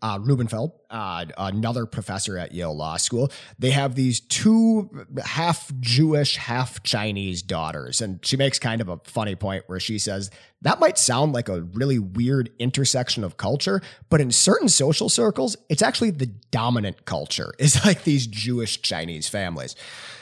[0.00, 3.32] uh, Rubenfeld, uh, another professor at Yale Law School.
[3.58, 8.00] They have these two half Jewish, half Chinese daughters.
[8.00, 11.48] And she makes kind of a funny point where she says, that might sound like
[11.48, 17.04] a really weird intersection of culture, but in certain social circles, it's actually the dominant
[17.04, 19.74] culture, is like these Jewish Chinese families.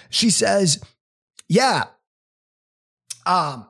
[0.09, 0.83] She says,
[1.49, 1.85] yeah,
[3.27, 3.67] um,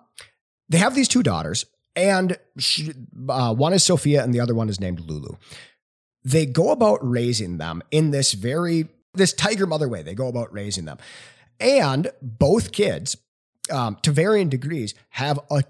[0.69, 2.93] they have these two daughters, and she,
[3.29, 5.37] uh, one is Sophia and the other one is named Lulu.
[6.25, 10.03] They go about raising them in this very this tiger mother way.
[10.03, 10.99] They go about raising them,
[11.59, 13.17] and both kids,
[13.71, 15.65] um, to varying degrees, have a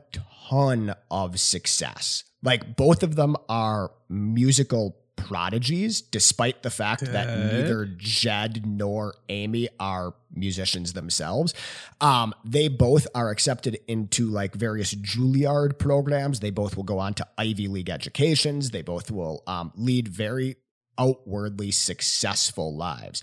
[0.48, 2.24] ton of success.
[2.42, 9.68] Like both of them are musical prodigies, despite the fact that neither Jed nor Amy
[9.78, 11.54] are musicians themselves.
[12.00, 16.40] Um, they both are accepted into like various Juilliard programs.
[16.40, 18.70] They both will go on to Ivy League educations.
[18.70, 20.56] They both will um, lead very
[20.98, 23.22] outwardly successful lives.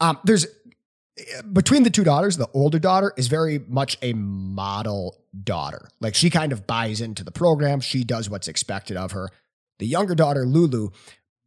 [0.00, 0.46] Um, there's
[1.52, 5.88] between the two daughters, the older daughter is very much a model daughter.
[6.00, 7.80] Like she kind of buys into the program.
[7.80, 9.30] She does what's expected of her.
[9.78, 10.90] The younger daughter, Lulu,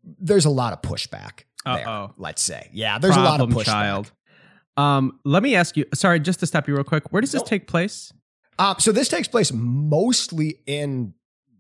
[0.03, 1.87] there's a lot of pushback there.
[1.87, 2.13] Uh-oh.
[2.17, 3.65] Let's say, yeah, there's a lot of pushback.
[3.65, 4.11] child.
[4.77, 5.85] Um, let me ask you.
[5.93, 7.11] Sorry, just to stop you real quick.
[7.11, 7.45] Where does this No.
[7.47, 8.13] take place?
[8.57, 11.13] Um, so this takes place mostly in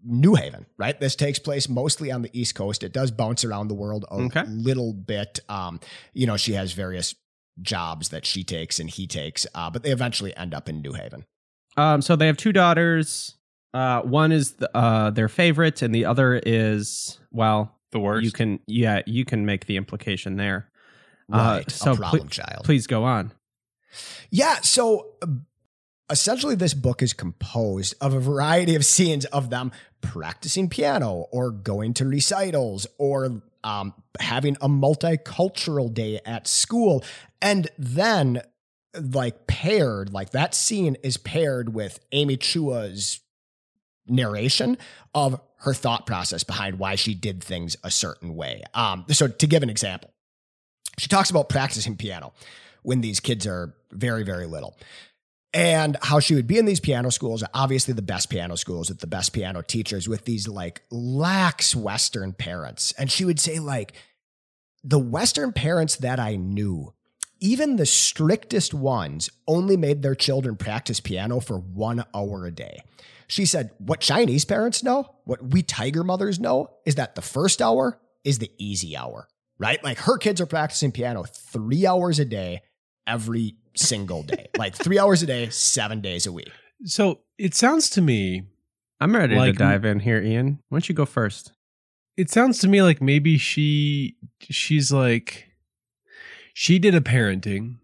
[0.03, 0.97] New Haven, right?
[0.99, 2.83] This takes place mostly on the East Coast.
[2.83, 4.43] It does bounce around the world a Okay.
[4.47, 5.39] little bit.
[5.49, 5.79] Um,
[6.13, 7.15] you know, she has various
[7.61, 10.93] jobs that she takes and he takes, uh, but they eventually end up in New
[10.93, 11.25] Haven.
[11.75, 13.35] Um, so they have two daughters.
[13.73, 18.25] Uh, one is the, uh, their favorite, and the other is well, The worst.
[18.25, 20.69] you can yeah, you can make the implication there.
[21.31, 21.71] Uh, Right.
[21.71, 22.63] so a ple- problem child.
[22.65, 23.31] Please go on.
[24.29, 24.61] Yeah.
[24.61, 25.27] So uh,
[26.09, 29.71] essentially, this book is composed of a variety of scenes of them
[30.01, 37.03] practicing piano or going to recitals or um, having a multicultural day at school.
[37.41, 38.41] And then,
[38.99, 43.19] like, paired, like that scene is paired with Amy Chua's
[44.07, 44.77] narration
[45.13, 48.63] of her thought process behind why she did things a certain way.
[48.73, 50.11] Um, so, to give an example,
[50.97, 52.33] she talks about practicing piano
[52.83, 54.77] when these kids are very, very little.
[55.51, 58.99] And how she would be in these piano schools, obviously the best piano schools with
[58.99, 62.93] the best piano teachers, with these like lax Western parents.
[62.97, 63.93] And she would say, like,
[64.83, 66.93] the Western parents that I knew,
[67.39, 72.83] even the strictest ones, only made their children practice piano for one hour a day.
[73.29, 77.61] She said, What Chinese parents know, what we tiger mothers know, is that the first
[77.61, 79.81] hour is the easy hour, right?
[79.83, 82.63] Like her kids are practicing piano three hours a day,
[83.07, 86.51] every single day, like three hours a day, seven days a week.
[86.83, 88.43] so it sounds to me,
[88.99, 90.59] I'm ready Like- to dive in here, Ian.
[90.69, 91.53] Why don't you go first?
[92.17, 95.45] it sounds to me like maybe she, she's like,
[96.53, 97.75] she did a parenting,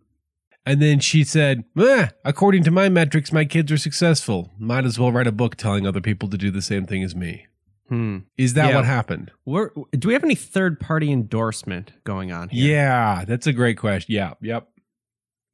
[0.65, 4.51] and then she said, "Eh, according to my metrics, my kids are successful.
[4.57, 7.15] Might as well write a book telling other people to do the same thing as
[7.15, 7.47] me.
[7.89, 8.19] Hmm.
[8.37, 8.75] Is that Yeah.
[8.77, 9.31] what happened?
[9.45, 12.71] We're, do we have any third party endorsement going on here?
[12.75, 14.13] Yeah, that's a great question.
[14.15, 14.67] Yeah, yep.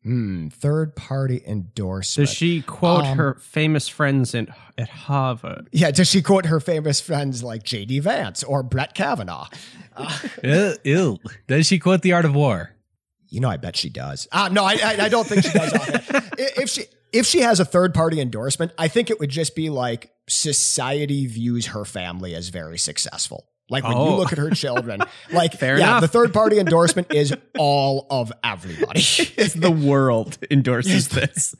[0.03, 2.27] Hmm, third party endorsement.
[2.29, 4.47] Does she quote Um, her famous friends in,
[4.77, 5.67] at Harvard?
[5.71, 7.99] yeah, does she quote her famous friends like J.D.
[7.99, 9.47] Vance or Brett Kavanaugh?
[9.95, 11.17] Uh, Ew, ew.
[11.47, 12.71] Does she quote the art of war?
[13.31, 14.27] You know, I bet she does.
[14.31, 15.71] Uh, no, I, I, I don't think she does.
[16.37, 19.69] if she if she has a third party endorsement, I think it would just be
[19.69, 23.47] like society views her family as very successful.
[23.69, 24.17] Like when you Oh.
[24.17, 24.99] look at her children,
[25.31, 26.01] like Fair yeah, enough.
[26.01, 28.99] the third party endorsement is all of everybody.
[29.37, 31.55] It's the world endorses this.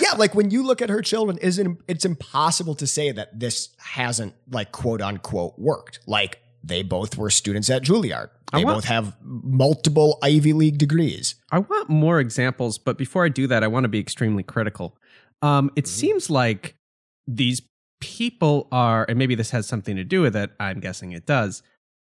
[0.00, 3.70] yeah, like when you look at her children, isn't it's impossible to say that this
[3.78, 5.98] hasn't like quote unquote worked.
[6.06, 8.28] Like they both were students at Juilliard.
[8.56, 11.34] They want- both have multiple Ivy League degrees.
[11.52, 14.96] I want more examples, but before I do that, I want to be extremely critical.
[15.42, 16.76] Um, it seems like
[17.26, 17.62] these
[18.00, 20.50] people are, and maybe this has something to do with it.
[20.60, 21.62] I'm guessing it does.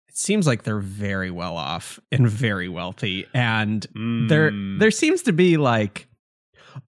[0.09, 4.79] It seems like they're very well off and very wealthy, and there Mm.
[4.79, 6.09] there seems to be like,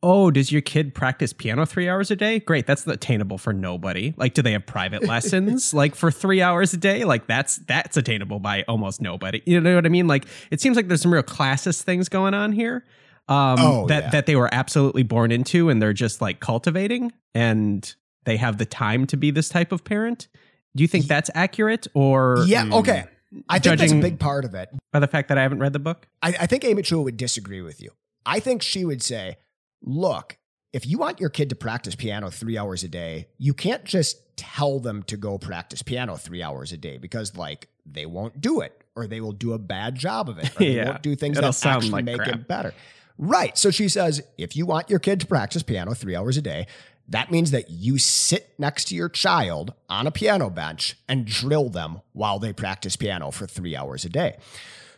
[0.03, 2.41] oh, does your kid practice piano three hours a day?
[2.41, 4.15] Great, that's attainable for nobody.
[4.17, 7.05] Like, do they have private lessons like for three hours a day?
[7.05, 9.43] Like, that's that's attainable by almost nobody.
[9.47, 10.07] You know what I mean?
[10.07, 12.85] Like, it seems like there's some real classist things going on here.
[13.29, 14.11] um, Oh, that yeah.
[14.11, 18.67] that they were absolutely born into, and they're just like cultivating, and they have the
[18.67, 20.29] time to be this type of parent.
[20.77, 23.05] Do you think that's accurate, or yeah, okay.
[23.49, 24.71] I think that's a big part of it.
[24.93, 26.07] by the fact that I haven't read the book?
[26.23, 27.91] I, I think Amy Chua would disagree with you.
[28.25, 29.37] I think she would say,
[29.83, 30.37] look,
[30.73, 34.37] if you want your kid to practice piano three hours a day, you can't just
[34.37, 38.61] tell them to go practice piano three hours a day because, like, they won't do
[38.61, 41.17] it or they will do a bad job of it or they Yeah, won't do
[41.17, 42.29] things it'll that actually like make crap.
[42.35, 42.75] it better.
[43.17, 43.57] Right.
[43.59, 46.67] So she says, if you want your kid to practice piano three hours a day,
[47.09, 51.71] that means that you sit next to your child on a piano bench and drill
[51.71, 54.37] them while they practice piano for three hours a day.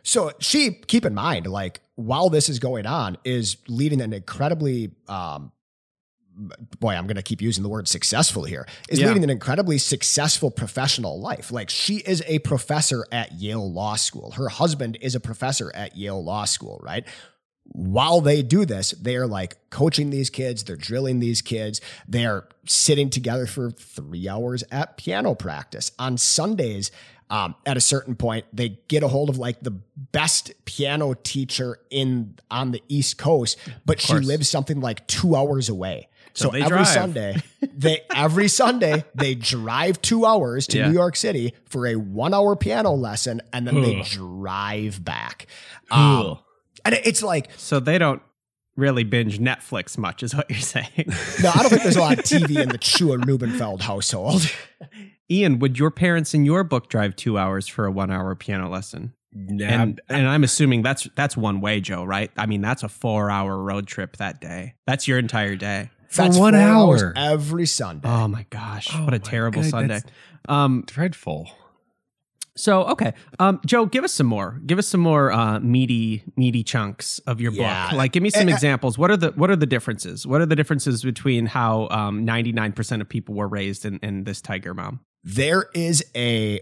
[0.02, 4.92] So she, keep in mind, like while this is going on, is leading an incredibly,
[5.08, 5.52] um,
[6.78, 9.08] boy, I'm going to keep using the word successful here, is Yeah.
[9.08, 11.52] leading an incredibly successful professional life.
[11.52, 14.32] Like she is a professor at Yale Law School.
[14.32, 17.04] Her husband is a professor at Yale Law School, right?
[17.72, 22.24] While they do this, they are like coaching these kids, they're drilling these kids, they
[22.26, 25.92] are sitting together for three hours at piano practice.
[25.98, 26.90] On Sundays,
[27.30, 31.78] um, at a certain point, they get a hold of like the best piano teacher
[31.90, 36.08] in on the East Coast, but she lives something like two hours away.
[36.34, 36.86] So So, every drive.
[36.88, 37.42] Sunday,
[37.76, 40.88] they every Sunday they drive two hours to Yeah.
[40.88, 45.46] New York City for a one hour piano lesson, and then they drive back.
[45.90, 46.38] Um,
[46.84, 48.22] and it's like So they don't
[48.76, 50.88] really binge Netflix much, is what you're saying.
[51.42, 54.50] no, I don't think there's a lot of TV in the Chua Rubenfeld household.
[55.30, 59.14] Ian, would your parents in your book drive two hours for a one-hour piano lesson?
[59.32, 62.32] Nah, And and I'm assuming that's that's one way, Joe, right?
[62.36, 64.74] I mean, that's a four-hour road trip that day.
[64.88, 65.90] That's your entire day.
[66.08, 67.12] For That's one four hours hour.
[67.16, 68.08] every Sunday.
[68.08, 70.00] Oh my gosh, Oh what a terrible God, Sunday.
[70.48, 71.48] Um, dreadful.
[72.56, 74.60] so okay, um, Joe, give us some more.
[74.66, 77.90] Give us some more uh, meaty, meaty chunks of your Yeah.
[77.90, 77.98] book.
[77.98, 78.54] Like, give me some Eh, eh.
[78.54, 78.98] examples.
[78.98, 80.26] What are the What are the differences?
[80.26, 84.24] What are the differences between how ninety nine percent of people were raised in, in
[84.24, 84.98] this Tiger Mom?
[85.22, 86.60] There is a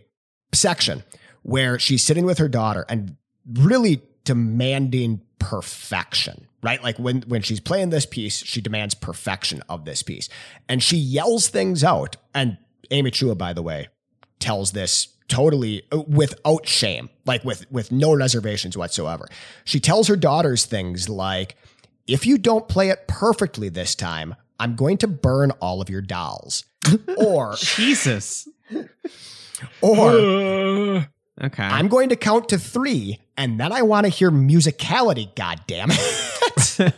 [0.53, 1.05] section
[1.43, 3.17] where she's sitting with her daughter and
[3.47, 6.83] really demanding perfection right?
[6.83, 10.29] Like when when she's playing this piece she demands perfection of this piece.
[10.69, 12.17] And she yells things out.
[12.35, 12.59] And
[12.91, 13.89] amy chua by the way
[14.39, 19.29] tells this totally uh, without shame like with with no reservations whatsoever.
[19.65, 21.57] She tells her daughters things like
[22.07, 26.01] if you don't play it perfectly this time i'm going to burn all of your
[26.03, 26.65] dolls
[27.19, 28.49] or Jesus.
[29.81, 31.05] or Uh,
[31.41, 31.63] Okay.
[31.63, 35.33] I'm going to count to three, and then I want to hear musicality.
[35.37, 36.95] God damn it!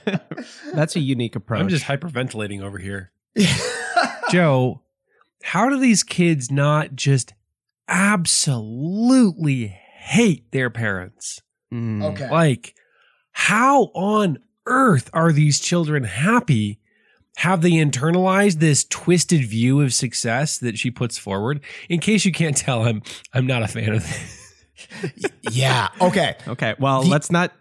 [0.74, 1.60] That's a unique approach.
[1.60, 3.12] I'm just hyperventilating over here.
[4.30, 4.80] Joe,
[5.42, 7.34] how do these kids not just
[7.86, 9.66] absolutely
[9.98, 11.42] hate their parents?
[11.72, 12.02] Mm.
[12.12, 12.74] okay, Like,
[13.32, 16.80] how on earth are these children happy?
[17.40, 21.60] Have they internalized this twisted view of success that she puts forward?
[21.88, 24.64] In case you can't tell, I'm I'm not a fan of this.
[25.50, 26.36] yeah, okay.
[26.48, 26.74] Okay.
[26.78, 27.52] Well, The- let's not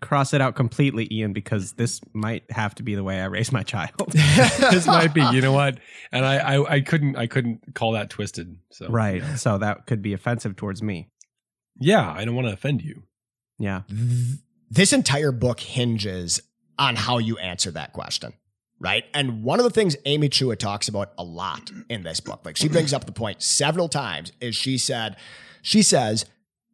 [0.00, 3.50] cross it out completely, Ian, because this might have to be the way I raise
[3.50, 3.90] my child.
[4.12, 5.78] this might be, you know what?
[6.12, 8.56] And I, I I couldn't I couldn't call that twisted.
[8.70, 9.22] So right.
[9.36, 11.08] So that could be offensive towards me.
[11.80, 13.02] yeah, I don't want to offend you.
[13.58, 13.82] Yeah.
[13.88, 14.38] Th-
[14.70, 16.40] This entire book hinges
[16.78, 18.32] on how you answer that question,
[18.80, 19.04] right?
[19.14, 22.56] And one of the things Amy Chua talks about a lot in this book, like
[22.56, 25.16] she brings up the point several times, is she said,
[25.62, 26.24] she says,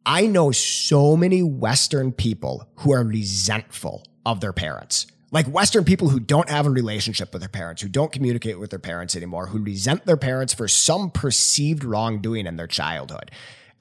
[0.05, 5.07] I know so many Western people who are resentful of their parents.
[5.31, 8.69] Like Western people who don't have a relationship with their parents, who don't communicate with
[8.69, 13.31] their parents anymore, who resent their parents for some perceived wrongdoing in their childhood.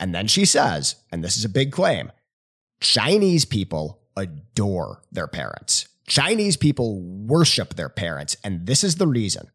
[0.01, 2.11] And then she says, and this is a big claim
[2.81, 5.87] Chinese people adore their parents.
[6.07, 8.37] Chinese people worship their parents.
[8.45, 9.49] And this is the reason.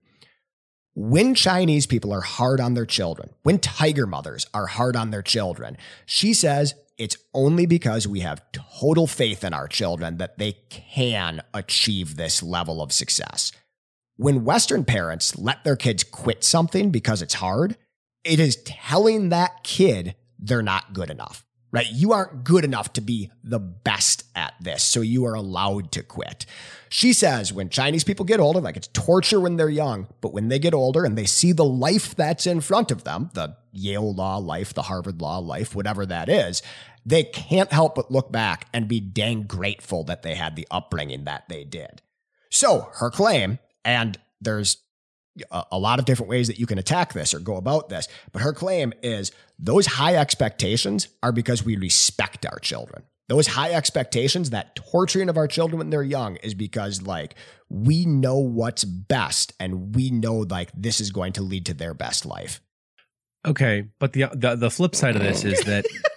[0.96, 5.22] When Chinese people are hard on their children, when tiger mothers are hard on their
[5.22, 10.58] children, she says it's only because we have total faith in our children that they
[10.70, 13.54] can achieve this level of success.
[14.18, 17.78] When Western parents let their kids quit something because it's hard,
[18.26, 21.89] it is telling that kid they're not good enough, right?
[21.91, 26.03] You aren't good enough to be the best at this, so you are allowed to
[26.03, 26.45] quit.
[26.89, 30.47] She says when Chinese people get older, like it's torture when they're young, but when
[30.47, 34.13] they get older and they see the life that's in front of them, the Yale
[34.13, 36.63] law life, the Harvard law life, whatever that is,
[37.05, 41.25] they can't help but look back and be dang grateful that they had the upbringing
[41.25, 42.01] that they did.
[42.49, 44.77] So her claim, and there's
[45.52, 48.08] a, a lot of different ways that you can attack this or go about this,
[48.32, 53.04] but her claim is those high expectations are because we respect our children.
[53.28, 57.36] those high expectations, that torturing of our children when they're young is because like
[57.70, 61.94] we know what's best and we know like this is going to lead to their
[61.94, 62.60] best life.
[63.48, 65.86] Okay, but the the, the flip side of this is that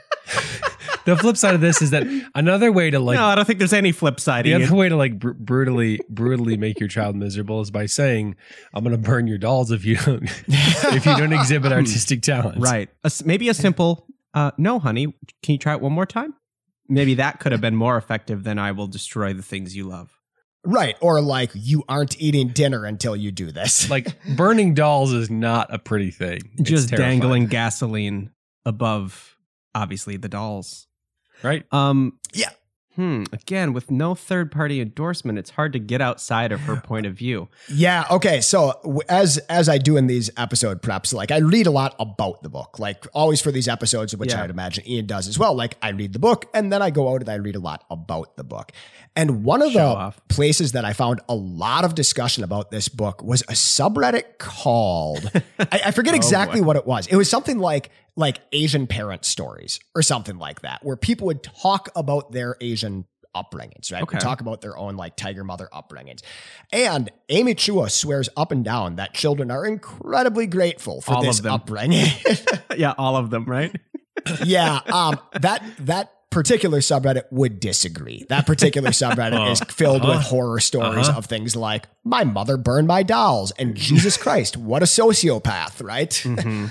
[1.05, 3.59] the flip side of this is that another way to like no, I don't think
[3.59, 4.45] there's any flip side.
[4.45, 4.63] the Ian.
[4.63, 8.37] other way to like br- brutally brutally make your child miserable is by saying
[8.75, 12.59] I'm going to burn your dolls if you don't if you don't exhibit artistic talent.
[12.61, 12.89] Right.
[13.05, 15.07] A s maybe a simple, uh, no, honey,
[15.43, 16.35] can you try it one more time?
[16.89, 20.11] Maybe that could have been more effective than I will destroy the things you love.
[20.65, 20.95] Right.
[21.01, 23.89] Or like you aren't eating dinner until you do this.
[23.91, 26.41] Like burning dolls is not a pretty thing.
[26.59, 28.31] It's Just terrifying, dangling gasoline
[28.65, 29.37] above,
[29.75, 30.87] obviously, the dolls.
[31.43, 31.65] Right?
[31.73, 32.51] Um, Yeah.
[32.97, 33.25] Hmm.
[33.33, 37.15] Again, with no third party endorsement, it's hard to get outside of her point of
[37.15, 37.49] view.
[37.73, 38.05] Yeah.
[38.11, 38.43] Okay.
[38.43, 42.43] So as as I do in these episode preps, like I read a lot about
[42.43, 44.43] the book, like always for these episodes, which Yeah.
[44.43, 45.55] I'd imagine Ian does as well.
[45.55, 47.83] Like I read the book and then I go out and I read a lot
[47.91, 48.73] about the book.
[49.15, 50.21] And one of Show the off.
[50.29, 55.31] places that I found a lot of discussion about this book was a subreddit called
[55.59, 57.07] I, I forget exactly what it was.
[57.07, 61.43] It was something like like Asian parent stories or something like that, where people would
[61.43, 64.03] talk about their Asian upbringings, right?
[64.03, 64.17] Okay.
[64.17, 66.21] Would talk about their own like tiger mother upbringings.
[66.73, 71.45] And Amy Chua swears up and down that children are incredibly grateful for All this
[71.45, 72.07] upbringing.
[72.77, 73.75] yeah, all of them, right?
[74.45, 78.27] yeah, um, that that particular subreddit would disagree.
[78.29, 79.73] That particular subreddit is uh-huh.
[79.73, 80.29] filled with uh-huh.
[80.29, 81.19] horror stories Uh-huh.
[81.19, 86.11] of things like "My mother burned my dolls" and "Jesus Christ, what a sociopath!" Right?
[86.11, 86.67] Mm-hmm.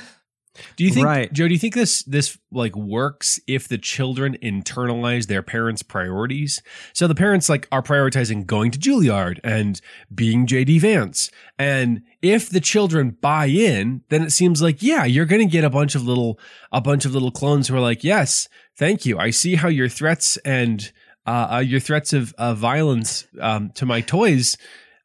[0.76, 1.32] Do you think, Right.
[1.32, 1.48] Joe?
[1.48, 6.62] Do you think this this like works if the children internalize their parents' priorities?
[6.94, 9.80] So the parents like are prioritizing going to Juilliard and
[10.14, 15.26] being JD Vance, and if the children buy in, then it seems like yeah, you're
[15.26, 16.38] going to get a bunch of little
[16.72, 19.18] a bunch of little clones who are like, yes, thank you.
[19.18, 20.92] I see how your threats and
[21.26, 24.58] uh, uh, your threats of uh, violence um, to my toys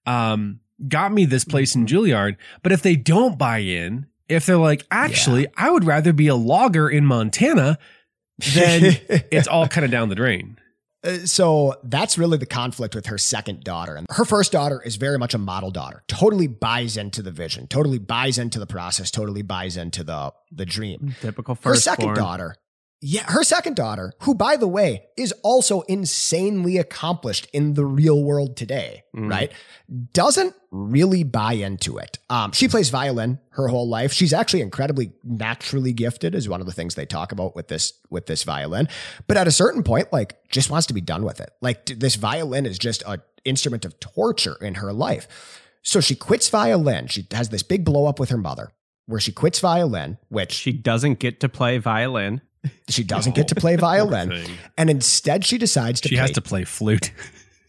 [0.07, 2.37] um, got me this place in Juilliard.
[2.63, 6.35] But if they don't buy in, if they're like, actually, I would rather be a
[6.35, 7.79] logger in Montana,
[8.55, 8.99] then
[9.31, 10.59] it's all kind of down the drain.
[11.05, 13.95] Uh, so that's really the conflict with her second daughter.
[13.95, 16.03] And her first daughter is very much a model daughter.
[16.09, 20.67] Totally buys into the vision, totally buys into the process, totally buys into the the
[20.67, 21.15] dream.
[21.21, 21.65] Typical first.
[21.65, 21.85] Her first.
[21.85, 22.57] second daughter,
[23.03, 28.23] yeah, her second daughter, who by the way is also insanely accomplished in the real
[28.25, 29.31] world today, Mm.
[29.31, 29.53] right?
[30.13, 32.19] Doesn't really buy into it.
[32.31, 34.13] Um, she plays violin her whole life.
[34.13, 37.93] She's actually incredibly naturally gifted, is one of the things they talk about with this
[38.11, 38.89] with this violin.
[39.27, 41.51] But at a certain point, like, just wants to be done with it.
[41.61, 45.29] Like, this violin is just an instrument of torture in her life.
[45.83, 47.07] So she quits violin.
[47.07, 48.71] She has this big blow up with her mother,
[49.07, 52.41] where she quits violin, which She doesn't get to play violin.
[52.89, 54.47] She doesn't get to play violin,
[54.79, 56.21] and instead she decides to She play.
[56.23, 57.13] has to play flute.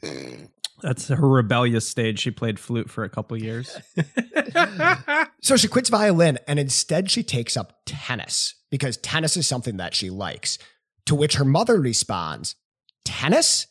[0.82, 2.20] That's her rebellious stage.
[2.20, 3.76] She played flute for a couple years.
[5.42, 9.96] so she quits violin, and instead she takes up tennis because tennis is something that
[9.96, 10.58] she likes.
[11.08, 12.56] To which her mother responds,
[13.06, 13.68] "Tennis?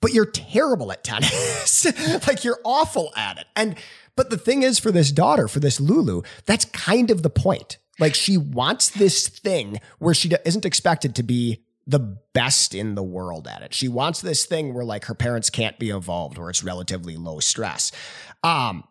[0.00, 1.84] But you're terrible at tennis.
[2.26, 3.76] like you're awful at it." And
[4.16, 7.78] but the thing is, for this daughter, for this Lulu, that's kind of the point.
[7.98, 13.02] Like she wants this thing where she isn't expected to be the best in the
[13.02, 13.74] world at it.
[13.74, 17.40] She wants this thing where like her parents can't be involved, where it's relatively low
[17.40, 17.92] stress.
[18.42, 18.84] Um,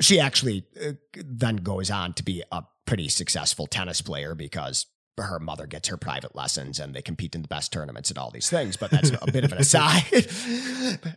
[0.00, 5.38] she actually uh, then goes on to be a pretty successful tennis player because her
[5.38, 8.50] mother gets her private lessons and they compete in the best tournaments and all these
[8.50, 8.76] things.
[8.76, 10.28] But that's a bit of an aside.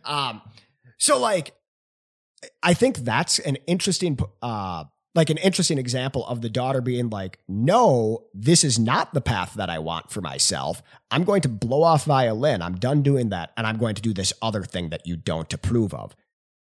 [0.04, 0.40] um,
[0.98, 1.52] so like,
[2.62, 4.84] I think that's an interesting, uh,
[5.18, 9.54] like an interesting example of the daughter being like, no, this is not the path
[9.54, 10.80] that I want for myself.
[11.10, 12.62] I'm going to blow off violin.
[12.62, 13.50] I'm done doing that.
[13.56, 16.14] And I'm going to do this other thing that you don't approve of.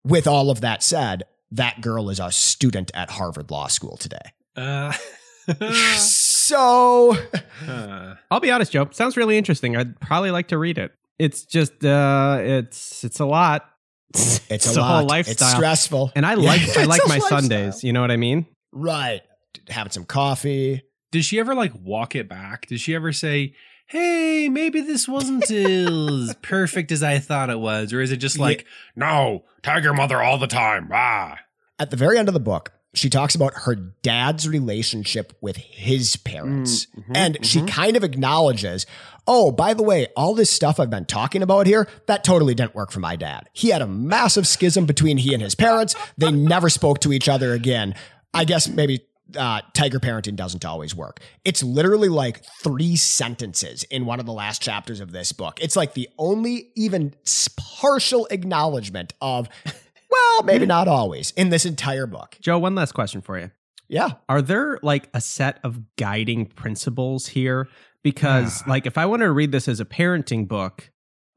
[0.05, 4.33] With all of that said, that girl is a student at Harvard Law School today.
[4.57, 4.95] Uh,
[5.99, 7.17] So,
[7.69, 8.89] uh, I'll be honest, Joe.
[8.91, 9.77] Sounds really interesting.
[9.77, 10.93] I'd probably like to read it.
[11.19, 13.69] It's just, uh, it's it's a lot.
[14.15, 15.07] It's, It's a a whole lot.
[15.11, 15.49] lifestyle.
[15.49, 16.13] It's stressful.
[16.17, 17.41] And I Yeah, like I like my lifestyle.
[17.41, 17.85] Sundays.
[17.85, 18.47] You know what I mean?
[18.73, 19.23] Right.
[19.69, 20.83] Having some coffee.
[21.13, 22.67] did she ever like walk it back?
[22.67, 23.55] Did she ever say,
[23.89, 28.37] "Hey, maybe this wasn't as perfect as I thought it was," or is it just
[28.37, 28.43] Yeah.
[28.43, 30.91] like, "No, Tiger Mother all the time"?
[30.93, 31.39] Ah,
[31.79, 36.17] At the very end of the book, she talks about her dad's relationship with his
[36.17, 36.87] parents.
[36.87, 38.87] Mm, mhm, and she kind of acknowledges,
[39.27, 42.75] oh, by the way, all this stuff I've been talking about here, that totally didn't
[42.75, 43.49] work for my dad.
[43.53, 45.95] He had a massive schism between he and his parents.
[46.17, 47.95] They never spoke to each other again.
[48.33, 49.01] I guess maybe
[49.37, 51.21] uh, tiger parenting doesn't always work.
[51.45, 55.59] It's literally like three sentences in one of the last chapters of this book.
[55.61, 57.13] It's like the only even
[57.57, 59.49] partial acknowledgement of,
[60.11, 62.37] well, maybe not always in this entire book.
[62.41, 63.51] Joe, one last question for you.
[63.89, 64.11] Yeah.
[64.29, 67.69] Are there like a set of guiding principles here?
[68.03, 68.71] Because Yeah.
[68.71, 70.91] like if I wanted to read this as a parenting book,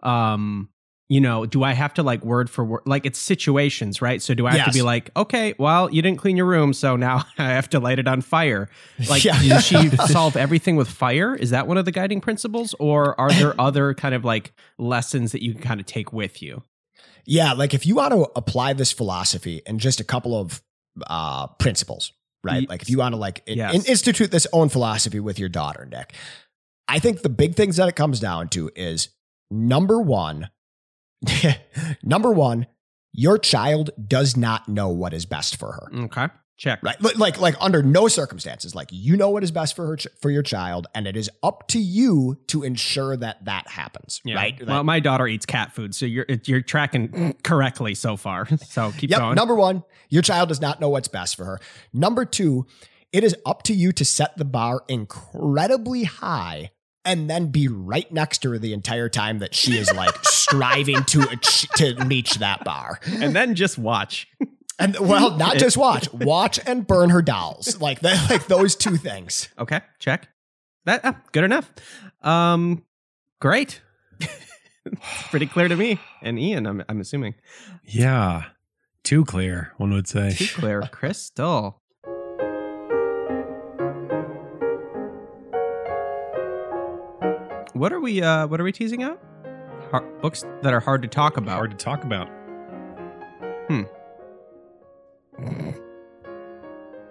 [0.03, 0.69] um,
[1.11, 4.21] you know, do I have to like word for word like it's situations, right?
[4.21, 6.95] So do I have to be like, okay, well, you didn't clean your room, so
[6.95, 8.69] now I have to light it on fire.
[9.09, 9.41] Like Yeah.
[9.41, 11.35] does she solve everything with fire?
[11.35, 12.75] Is that one of the guiding principles?
[12.79, 16.43] Or are there other kind of like lessons that you can kind of take with
[16.43, 16.61] you?
[17.25, 20.61] Yeah, like if you want to apply this philosophy and just a couple of
[21.07, 22.11] uh, principles,
[22.43, 22.67] right?
[22.69, 23.73] Like if you want to like in- Yes.
[23.75, 26.13] in- institute this own philosophy with your daughter, Nick,
[26.87, 29.09] I think the big things that it comes down to is
[29.51, 30.49] number one,
[32.03, 32.67] number one,
[33.13, 36.03] your child does not know what is best for her.
[36.05, 36.27] Okay.
[36.59, 36.83] Check.
[36.83, 39.95] Right, Li- like like under no circumstances, like you know what is best for her
[39.95, 44.19] ch- for your child, and it is up to you to ensure that that happens.
[44.25, 44.35] Yeah.
[44.35, 48.45] Right, Well, my daughter eats cat food, so you're you're tracking correctly so far.
[48.65, 49.19] So keep Yep.
[49.19, 49.35] going.
[49.35, 51.59] Number one, your child does not know what's best for her.
[51.93, 52.67] Number two,
[53.13, 56.71] it is up to you to set the bar incredibly high
[57.05, 61.03] and then be right next to her the entire time that she is like striving
[61.05, 62.99] to ach- to reach that bar.
[63.07, 64.27] and then just watch.
[64.79, 67.79] And well, not just watch, watch and burn her dolls.
[67.81, 69.49] Like that, like those two things.
[69.59, 70.29] Okay, check.
[70.85, 71.69] That uh, good enough.
[72.21, 72.83] Um,
[73.41, 73.81] great.
[74.19, 74.29] It's
[75.29, 76.65] pretty clear to me and Ian.
[76.65, 77.35] I'm I'm assuming
[77.83, 78.45] Yeah.
[79.03, 80.33] Too clear, one would say.
[80.33, 80.81] too clear.
[80.91, 81.81] Crystal.
[87.73, 88.21] What are we?
[88.21, 89.21] Uh, what are we teasing out?
[89.91, 91.55] Har- books that are hard to talk about.
[91.55, 92.29] Hard to talk about.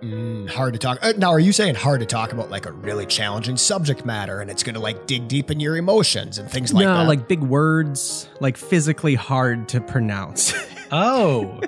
[0.03, 0.99] Mm, hard to talk.
[1.03, 4.41] Uh, now, are you saying hard to talk about like a really challenging subject matter,
[4.41, 7.03] and it's going to like dig deep in your emotions and things like no, that?
[7.03, 10.53] No, like big words, like physically hard to pronounce.
[10.91, 11.61] Oh.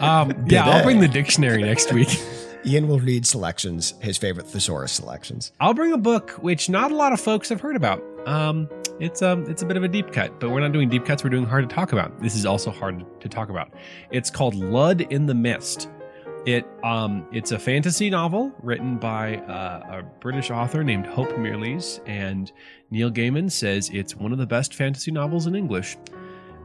[0.00, 2.08] um, yeah, I'll bring the dictionary next week.
[2.66, 5.52] Ian will read selections, his favorite thesaurus selections.
[5.60, 8.04] I'll bring a book which not a lot of folks have heard about.
[8.26, 8.68] Um,
[8.98, 11.24] it's um, it's a bit of a deep cut, but we're not doing deep cuts.
[11.24, 12.20] We're doing hard to talk about.
[12.20, 13.72] This is also hard to talk about.
[14.10, 15.88] It's called Lud in the Mist.
[16.46, 22.00] It um, it's a fantasy novel written by uh, a British author named Hope Mirlees,
[22.06, 22.50] and
[22.90, 25.96] Neil Gaiman says it's one of the best fantasy novels in English.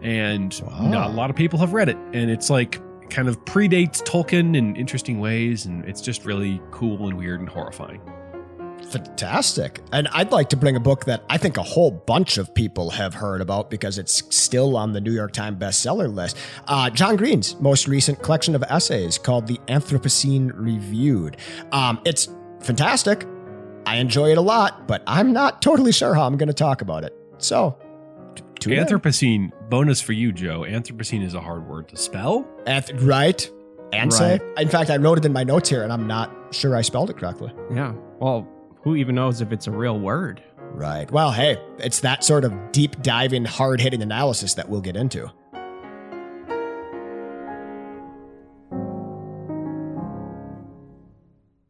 [0.01, 0.87] And Wow.
[0.89, 4.55] not a lot of people have read it, and it's like kind of predates Tolkien
[4.57, 8.01] in interesting ways, and it's just really cool and weird and horrifying.
[8.91, 9.82] Fantastic.
[9.91, 12.91] And I'd like to bring a book that I think a whole bunch of people
[12.91, 16.38] have heard about because it's still on the New York Times bestseller list.
[16.67, 21.38] Uh, John Green's most recent collection of essays called The Anthropocene Reviewed.
[21.71, 22.30] Um, it's
[22.61, 23.26] fantastic.
[23.86, 26.82] I enjoy it a lot, but I'm not totally sure how I'm going to talk
[26.82, 27.13] about it.
[27.38, 27.78] So,
[28.36, 28.86] t- tune in.
[28.86, 30.61] Anthropocene, bonus for you, Joe.
[30.61, 32.47] Anthropocene is a hard word to spell.
[32.65, 33.49] Anth- right?
[33.93, 34.39] And say.
[34.57, 37.09] In fact, I wrote it in my notes here, and I'm not sure I spelled
[37.09, 37.53] it correctly.
[37.71, 37.93] yeah.
[38.19, 38.47] Well,
[38.86, 40.41] who even knows if it's a real word?
[40.59, 41.09] Right.
[41.11, 45.29] Well, hey, it's that sort of deep diving, hard hitting analysis that we'll get into.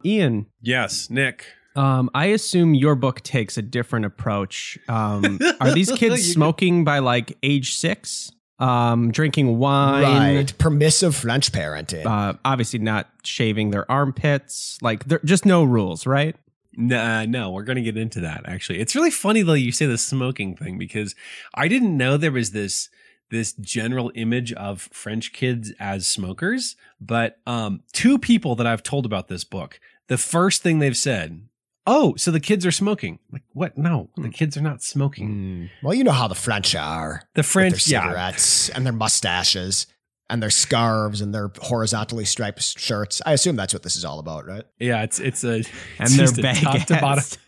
[0.04, 1.46] Ian, Yes, Nick.
[1.74, 4.78] um, I assume your book takes a different approach.
[4.88, 8.30] Um, are these kids smoking by like age six?
[8.58, 10.36] Um, drinking wine?
[10.36, 10.58] Right.
[10.58, 12.06] Permissive French parenting.
[12.06, 14.78] Uh, obviously not shaving their armpits.
[14.80, 16.36] Like, there just no rules, right?
[16.76, 18.42] Nah, no, we're going to get into that.
[18.46, 21.14] Actually, it's really funny though you say the smoking thing because
[21.54, 22.90] I didn't know there was this
[23.30, 26.76] this general image of French kids as smokers.
[27.00, 31.48] But um, two people that I've told about this book, the first thing they've said,
[31.86, 33.78] "Oh, so the kids are smoking?" Like, what?
[33.78, 35.28] No, the kids are not smoking.
[35.28, 35.70] Mm.
[35.82, 37.22] Well, you know how the French are.
[37.34, 39.86] The French, their yeah, cigarettes and their mustaches
[40.28, 43.22] and their scarves and their horizontally striped shirts.
[43.24, 44.64] I assume that's what this is all about, right?
[44.78, 45.54] Yeah, it's it's a
[45.98, 47.38] And it's their a top to bottom baguettes.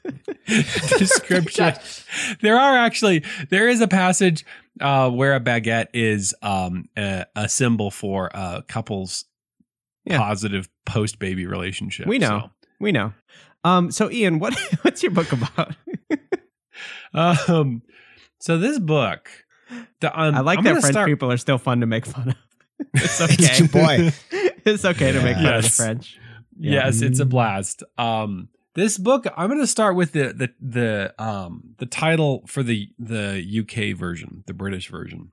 [0.98, 1.74] description.
[2.40, 4.44] there are actually there is a passage
[4.80, 9.24] uh, where a baguette is um, a, a symbol for a couple's
[10.04, 10.18] Yeah.
[10.18, 12.06] positive post baby relationship.
[12.06, 12.50] We know.
[12.80, 13.12] We know.
[13.64, 15.74] Um, so Ian, what what's your book about?
[17.14, 17.82] So, um,
[18.40, 19.28] so this book,
[20.00, 22.28] the, um, I like I'm that French start- people are still fun to make fun
[22.30, 22.34] of.
[22.94, 23.66] It's It's okay.
[23.66, 24.12] boy.
[24.64, 26.18] it's okay to make fun of the French.
[26.58, 26.84] Yeah.
[26.86, 27.82] Yes, it's a blast.
[27.96, 32.62] Um, this book, I'm going to start with the the the um the title for
[32.62, 35.32] the the UK version, the British version.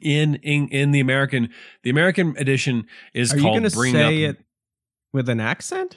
[0.00, 1.50] In in in the American,
[1.82, 4.44] the American edition is Are you called going to "Bring say Up." it
[5.12, 5.96] with an accent?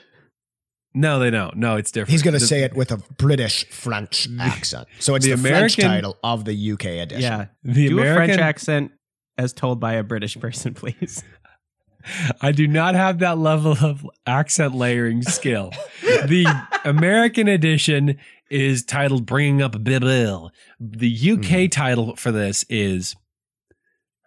[0.94, 1.58] No, they don't.
[1.58, 2.12] No, it's different.
[2.12, 4.88] He's going to say it with a British French accent.
[5.00, 7.22] So it's the the, French title of the UK edition.
[7.22, 7.46] Yeah.
[7.64, 8.92] The Do a French accent
[9.38, 11.24] as told by a British person, please.
[12.42, 15.72] I do not have that level of accent layering skill.
[16.02, 16.46] the
[16.84, 18.18] American edition
[18.50, 21.68] is titled "Bringing Up Bill." The UK hmm.
[21.68, 23.16] title for this is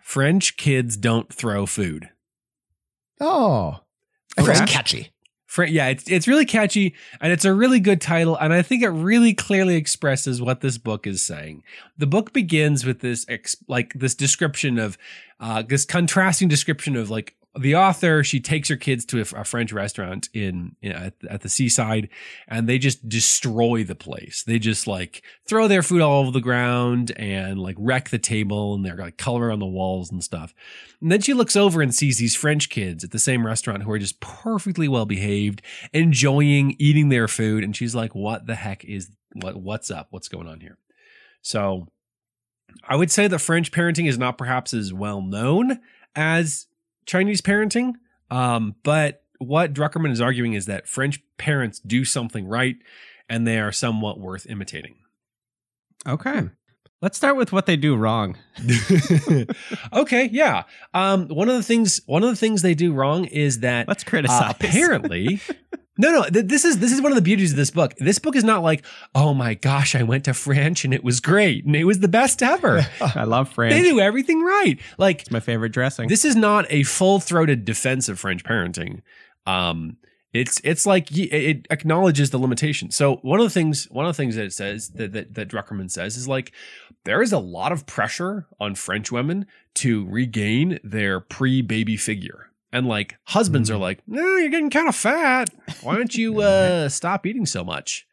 [0.02, 2.11] "French Kids Don't Throw Food."
[3.20, 3.80] Oh.
[4.38, 4.52] Okay.
[4.52, 5.12] That's catchy.
[5.57, 8.90] Yeah, it's it's really catchy and it's a really good title, and I think it
[8.90, 11.62] really clearly expresses what this book is saying.
[11.96, 14.99] The book begins with this ex- like this description of
[15.40, 18.22] uh, this contrasting description of like the author.
[18.22, 22.09] She takes her kids to a, a French restaurant in, in at, at the seaside,
[22.46, 24.42] and they just destroy the place.
[24.44, 28.74] They just like throw their food all over the ground and like wreck the table,
[28.74, 30.55] and they're like color on the walls and stuff.
[31.01, 33.92] And then she looks over and sees these French kids at the same restaurant who
[33.92, 37.64] are just perfectly well behaved, enjoying eating their food.
[37.64, 40.09] And she's like, what the heck is what what's up?
[40.11, 40.78] What's going on here?
[41.42, 41.88] So
[42.88, 45.80] I would say that French parenting is not perhaps as well known
[46.14, 46.66] as
[47.09, 47.94] Chinese parenting.
[48.30, 52.76] Um, but what Druckerman is arguing is that French parents do something right
[53.28, 54.96] and they are somewhat worth imitating.
[56.06, 56.50] Okay.
[57.00, 58.36] Let's start with what they do wrong.
[59.92, 60.64] okay, yeah.
[60.94, 64.04] Um, one of the things one of the things they do wrong is that Let's
[64.04, 64.54] uh, criticize.
[64.59, 65.40] apparently
[65.99, 67.94] no no th- this is this is one of the beauties of this book.
[67.99, 68.84] This book is not like
[69.14, 72.09] oh my gosh i went to french and it was great and it was the
[72.09, 72.86] best ever.
[73.01, 73.74] I love French.
[73.74, 74.78] they do everything right.
[74.96, 76.09] Like It's my favorite dressing.
[76.09, 79.03] this is not a full-throated defense of french parenting.
[79.46, 79.99] Um
[80.32, 84.22] it's it's like it acknowledges the limitation so one of the things one of the
[84.22, 86.53] things that it says that that, that druckerman says is like
[87.05, 92.86] there is a lot of pressure on french women to regain their pre-baby figure and
[92.86, 95.50] like husbands are like no you're getting kind of fat
[95.82, 98.06] why don't you uh stop eating so much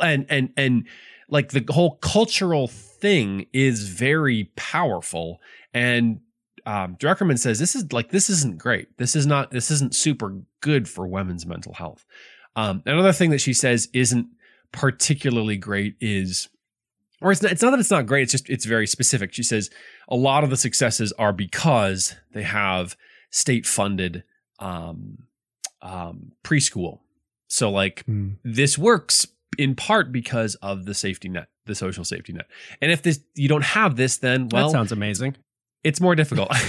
[0.00, 0.86] and and and
[1.28, 5.40] like the whole cultural thing is very powerful
[5.74, 6.20] and
[6.68, 8.98] um, Druckerman says this is like this isn't great.
[8.98, 12.04] This is not this isn't super good for women's mental health.
[12.56, 14.26] Um, another thing that she says isn't
[14.70, 16.50] particularly great is,
[17.22, 18.24] or it's not, it's not that it's not great.
[18.24, 19.32] It's just it's very specific.
[19.32, 19.70] She says
[20.10, 22.98] a lot of the successes are because they have
[23.30, 24.24] state funded
[24.58, 25.18] um,
[25.82, 27.00] um, preschool.
[27.48, 28.32] So like Hmm.
[28.44, 29.26] this works
[29.56, 32.46] in part because of the safety net, the social safety net.
[32.82, 35.36] And if this you don't have this, then well, that sounds amazing.
[35.84, 36.50] it's more difficult.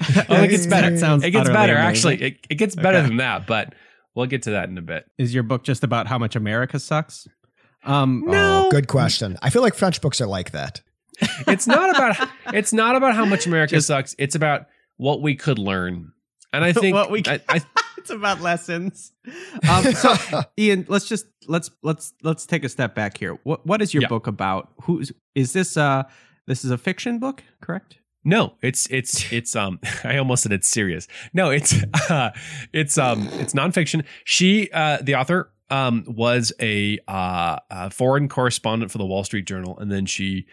[0.28, 0.90] oh, it gets better.
[0.90, 1.74] That sounds it gets better.
[1.74, 1.88] amazing.
[1.88, 3.08] Actually, it, it gets better Okay.
[3.08, 3.74] than that, but
[4.14, 5.04] we'll get to that in a bit.
[5.18, 7.28] Is your book just about how much America sucks?
[7.84, 8.66] Um, No.
[8.66, 9.36] Oh, good question.
[9.42, 10.80] I feel like French books are like that.
[11.46, 14.14] It's not about it's not about how much America Just- sucks.
[14.18, 16.12] It's about what we could learn.
[16.52, 17.60] And I think What we I, I,
[17.98, 19.12] it's about lessons.
[19.68, 20.14] Um, so,
[20.58, 23.38] Ian, let's just let's let's let's take a step back here.
[23.44, 24.08] What what is your Yeah.
[24.08, 24.72] book about?
[24.82, 25.76] Who's is this?
[25.76, 26.02] Uh,
[26.46, 27.98] this is a fiction book, correct?
[28.24, 31.06] no, it's it's it's um I almost said it's serious.
[31.32, 31.74] No, it's
[32.10, 32.30] uh,
[32.72, 34.04] it's um it's nonfiction.
[34.24, 39.46] She uh the author um was a uh a foreign correspondent for the Wall Street
[39.46, 40.46] Journal and then she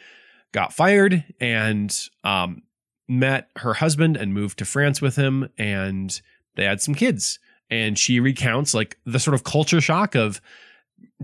[0.52, 2.62] got fired and um
[3.10, 6.22] met her husband and moved to France with him and
[6.56, 7.40] they had some kids
[7.70, 10.40] and she recounts like the sort of culture shock of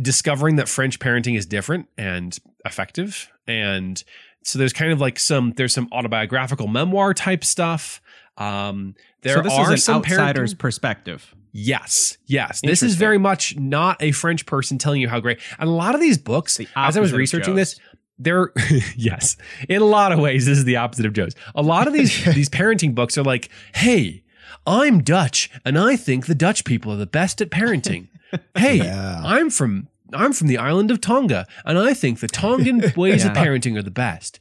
[0.01, 4.03] discovering that French parenting is different and effective and
[4.43, 8.01] so there's kind of like some there's some autobiographical memoir type stuff
[8.37, 11.35] um there so this are is an some outsider's parenting- perspective.
[11.57, 12.59] Yes, yes.
[12.61, 15.39] This is very much not a French person telling you how great.
[15.57, 17.79] And a lot of these books, The as I was researching this,
[18.17, 18.51] they're
[18.95, 19.37] yes.
[19.67, 21.33] In a lot of ways, this is the opposite of Joe's.
[21.53, 24.23] A lot of these these parenting books are like, "Hey,
[24.65, 28.09] I'm Dutch, and I think the Dutch people are the best at parenting.
[28.57, 29.21] Hey, Yeah.
[29.23, 33.31] I'm from I'm from the island of Tonga, and I think the Tongan ways of
[33.31, 34.39] parenting are the best."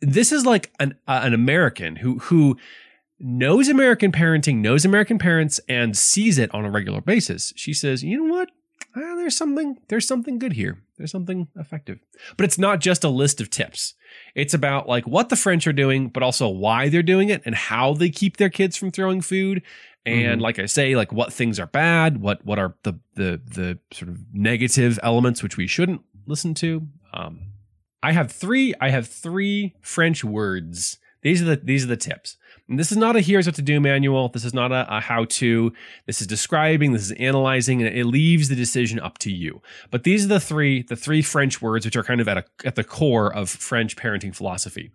[0.00, 2.56] This is like an uh, an American who who
[3.18, 7.52] knows American parenting, knows American parents, and sees it on a regular basis.
[7.56, 8.50] She says, "You know what?
[8.94, 9.78] Ah, there's something.
[9.88, 10.82] There's something good here.
[10.98, 11.98] There's something effective."
[12.36, 13.94] But it's not just a list of tips.
[14.34, 17.54] It's about like what the French are doing, but also why they're doing it and
[17.54, 19.62] how they keep their kids from throwing food.
[20.04, 20.42] And Mhm.
[20.44, 24.08] like I say, like what things are bad, what what are the the the sort
[24.08, 26.86] of negative elements which we shouldn't listen to.
[27.12, 27.40] Um,
[28.02, 28.72] I have three.
[28.80, 30.98] I have three French words.
[31.22, 32.36] These are the these are the tips.
[32.68, 34.28] And this is not a here's what to do manual.
[34.28, 35.72] This is not a, a how to.
[36.06, 36.92] This is describing.
[36.92, 39.62] This is analyzing, and it leaves the decision up to you.
[39.90, 42.44] But these are the three the three French words which are kind of at a,
[42.64, 44.90] at the core of French parenting philosophy.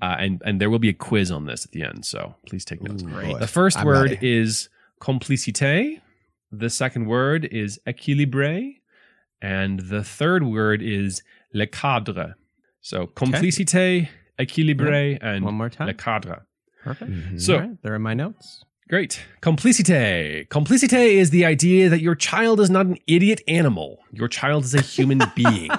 [0.00, 2.06] Uh, and and there will be a quiz on this at the end.
[2.06, 3.02] So please take notes.
[3.02, 3.38] Great.
[3.38, 6.00] The 1st I'm word is complicité.
[6.50, 8.76] The second word is équilibré.
[9.42, 12.34] And the third word is le cadre.
[12.80, 14.08] So complicité,
[14.38, 15.86] équilibré, and One more time.
[15.86, 16.46] le cadre.
[16.82, 17.10] Perfect.
[17.10, 17.38] Mm-hmm.
[17.38, 18.64] So- right, they're in my notes.
[18.88, 19.20] Great.
[19.40, 20.48] Complicité.
[20.48, 24.00] Complicité is the idea that your child is not an idiot animal.
[24.10, 25.70] Your child is a human being.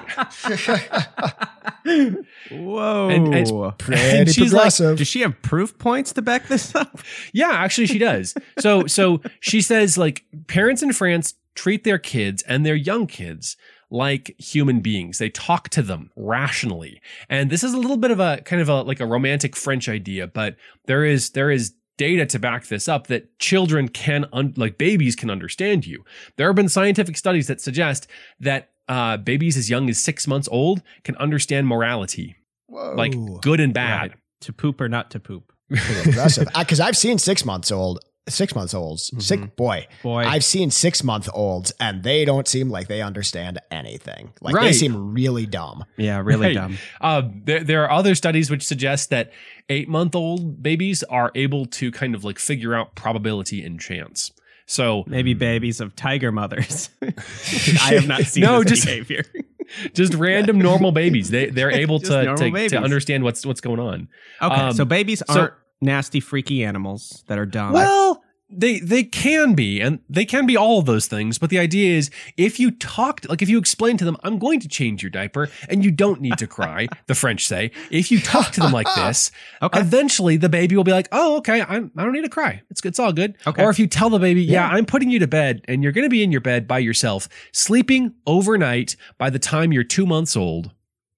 [2.51, 3.09] Whoa.
[3.09, 4.73] And Pretty And she's like.
[4.75, 6.99] Does she have proof points to back this up?
[7.33, 8.33] Yeah, actually she does.
[8.59, 13.57] So so she says like parents in France treat their kids and their young kids
[13.89, 15.17] like human beings.
[15.17, 17.01] They talk to them rationally.
[17.29, 19.89] And this is a little bit of a kind of a like a romantic French
[19.89, 24.53] idea, but there is there is data to back this up that children can un-
[24.57, 26.03] like babies can understand you.
[26.37, 28.07] There have been scientific studies that suggest
[28.39, 32.35] that uh, babies as young as six months old can understand morality,
[32.67, 32.95] Whoa.
[32.95, 34.11] like good and bad.
[34.11, 34.19] Right.
[34.41, 35.53] To poop or not to poop?
[35.69, 37.99] Because I've seen six months old,
[38.31, 39.21] six months olds, Mhm.
[39.21, 39.87] sick boy.
[40.03, 40.23] Boy.
[40.25, 44.31] I've seen six month olds, and they don't seem like they understand anything.
[44.41, 45.83] Like they seem really dumb.
[45.97, 46.55] yeah, really Right.
[46.55, 46.77] dumb.
[46.99, 49.31] Uh, there, there are other studies which suggest that
[49.69, 54.31] eight month old babies are able to kind of like figure out probability and chance.
[54.65, 56.89] So Maybe babies of tiger mothers.
[57.01, 59.25] I have not seen No, this just- behavior.
[59.93, 64.07] just random normal babies, they they're able to, to, to understand what's what's going on.
[64.41, 67.73] Okay, Um, so babies aren't nasty, freaky animals that are dumb.
[67.73, 71.37] Well, they they can be, and they can be all of those things.
[71.37, 74.59] But the idea is, if you talk, like if you explain to them, I'm going
[74.59, 76.87] to change your diaper, and you don't need to cry.
[77.07, 79.79] the French say, if you talk to them like this, okay.
[79.79, 82.61] eventually the baby will be like, "Oh, okay, I'm, I don't need to cry.
[82.69, 83.63] It's it's all good." Okay.
[83.63, 84.67] Or if you tell the baby, yeah.
[84.67, 84.75] Yeah.
[84.75, 87.29] I'm putting you to bed, and you're going to be in your bed by yourself,
[87.53, 90.71] sleeping overnight by the time you're two months old,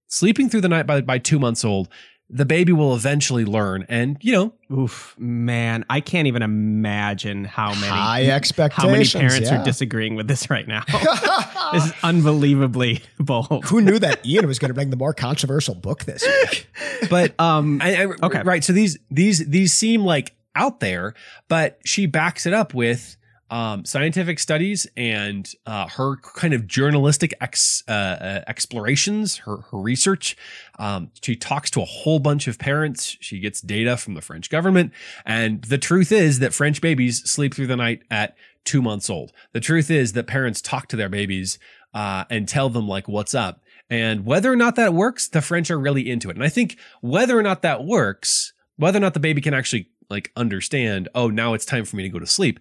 [0.07, 1.89] sleeping through the night by by two months old."
[2.30, 7.70] The baby will eventually learn, and you know, Oof, man, I can't even imagine how
[7.76, 9.62] many High expectations how many parents yeah.
[9.62, 10.84] are disagreeing with this right now.
[11.74, 13.66] this is unbelievably bold.
[13.66, 16.68] Who knew that Ian was going to bring the more controversial book this week?
[17.10, 18.42] but Um, I, I, Okay.
[18.42, 18.64] right.
[18.64, 21.14] So these these these seem like out there,
[21.50, 23.18] but she backs it up with
[23.54, 29.78] um, scientific studies and uh, her kind of journalistic ex, uh, uh, explorations, her her
[29.78, 30.36] research.
[30.80, 33.16] Um, she talks to a whole bunch of parents.
[33.22, 34.91] She gets data from the French government,
[35.24, 38.36] and the truth is that French babies sleep through the night at
[38.66, 39.32] two months old.
[39.51, 41.60] The truth is that parents talk to their babies
[41.93, 43.62] uh, and tell them like what's up.
[43.88, 46.36] And whether or not that works, the French are really into it.
[46.36, 49.89] And I think whether or not that works, whether or not the baby can actually
[50.10, 52.60] like understand, oh, now it's time for me to go to sleep,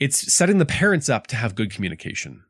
[0.00, 2.42] it's setting the parents up to have good communication,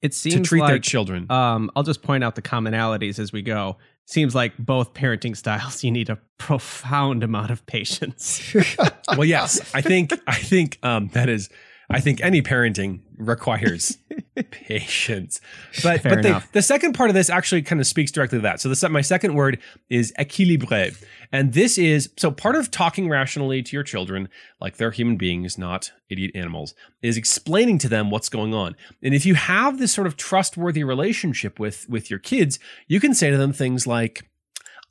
[0.00, 1.30] it seems to treat their children.
[1.30, 3.76] um, I'll just point out the commonalities as we go.
[4.06, 8.54] Seems like both parenting styles, you need a profound amount of patience.
[9.08, 11.50] well, yes, I think I think um, that is.
[11.90, 13.96] I think any parenting requires
[14.50, 15.40] patience.
[15.82, 18.42] But Fair but the, the second part of this actually kind of speaks directly to
[18.42, 18.60] that.
[18.60, 19.58] So the my second word
[19.88, 21.02] is équilibré.
[21.32, 24.28] And this is so part of talking rationally to your children,
[24.60, 28.76] like they're human beings, not idiot animals, is explaining to them what's going on.
[29.02, 33.14] And if you have this sort of trustworthy relationship with with your kids, you can
[33.14, 34.28] say to them things like,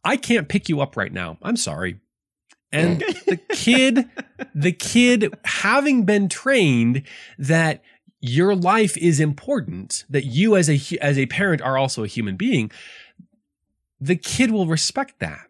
[0.04, 1.38] I can't pick you up right now.
[1.44, 2.00] I'm sorry.
[2.72, 4.10] And the kid,
[4.54, 7.04] the kid having been trained
[7.38, 7.82] that
[8.20, 12.36] your life is important, that you as a as a parent are also a human
[12.36, 12.72] being,
[14.02, 15.48] the kid will respect that.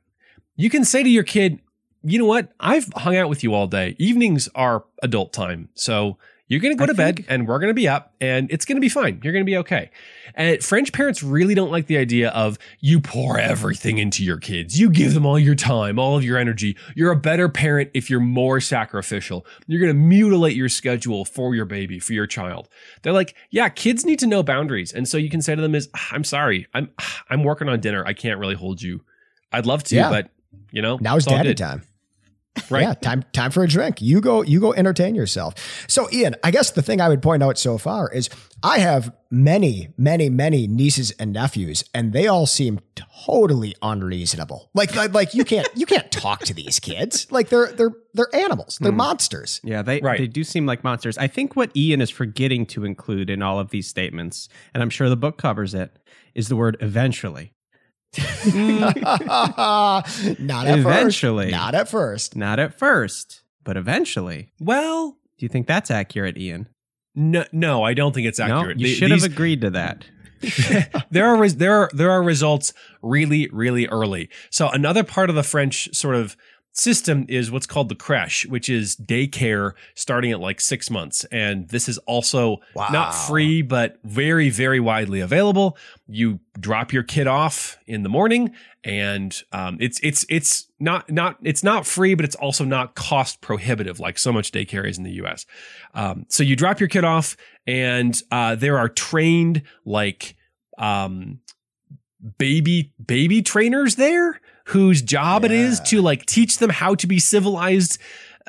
[0.56, 1.60] You can say to your kid,
[2.04, 2.54] "You know what?
[2.60, 3.96] I've hung out with you all day.
[3.98, 5.70] Evenings are adult time.
[5.74, 6.18] So
[6.48, 8.50] you're going to go I to bed think- and we're going to be up and
[8.52, 9.20] it's going to be fine.
[9.24, 9.90] You're going to be okay."
[10.36, 14.80] And French parents really don't like the idea of you pour everything into your kids.
[14.80, 16.78] You give them all your time, all of your energy.
[16.96, 19.46] You're a better parent if you're more sacrificial.
[19.68, 22.70] You're going to mutilate your schedule for your baby, for your child.
[23.02, 24.94] They're like, yeah, kids need to know boundaries.
[24.94, 26.68] And so you can say to them is, "Ah, I'm sorry.
[26.74, 26.90] I'm
[27.30, 28.06] I'm working on dinner.
[28.06, 29.02] I can't really hold you.
[29.52, 30.10] I'd love to, Yeah.
[30.10, 30.30] but
[30.72, 31.82] you know, Now is daddy good." time.
[32.70, 32.82] Right.
[32.84, 34.02] Yeah, time time for a drink.
[34.02, 35.54] You go you go entertain yourself.
[35.88, 38.30] So Ian, I guess the thing I would point out so far is
[38.64, 42.80] I have many, many, many nieces and nephews, and they all seem
[43.26, 44.70] totally unreasonable.
[44.74, 47.28] Like like, like you can't you can't talk to these kids.
[47.32, 48.78] Like they're they're they're animals.
[48.82, 48.98] They're Hmm.
[48.98, 49.62] monsters.
[49.64, 50.20] Yeah, they Right.
[50.20, 51.18] they do seem like monsters.
[51.18, 54.90] I think what Ian is forgetting to include in all of these statements, and I'm
[54.90, 55.92] sure the book covers it,
[56.34, 57.54] is the word eventually.
[58.14, 60.40] Mm.
[60.40, 61.46] Not at Eventually.
[61.46, 61.52] first.
[61.52, 62.36] Not at first.
[62.36, 64.52] Not at first, but eventually.
[64.60, 66.68] Well, Do you think that's accurate, Ian?
[67.16, 68.78] no, no, I don't think it's accurate.
[68.78, 70.06] No, you The- should these- have agreed to that.
[71.10, 74.30] there are res- there are there are results really really early.
[74.52, 76.38] So another part of the French sort of
[76.78, 81.26] system is what's called the creche, which is daycare starting at like six months.
[81.32, 82.90] And this is also Wow.
[82.92, 85.78] not free, but very, very widely available.
[86.08, 88.54] You drop your kid off in the morning
[88.84, 93.42] and um, it's it's it's not not it's not free, but it's also not cost
[93.42, 95.46] prohibitive like so much daycare is in the U.S.
[95.94, 100.36] Um, so you drop your kid off, and uh, there are trained like
[100.78, 101.40] um,
[102.38, 107.20] baby baby trainers there whose job it is to like teach them how to be
[107.20, 107.98] civilized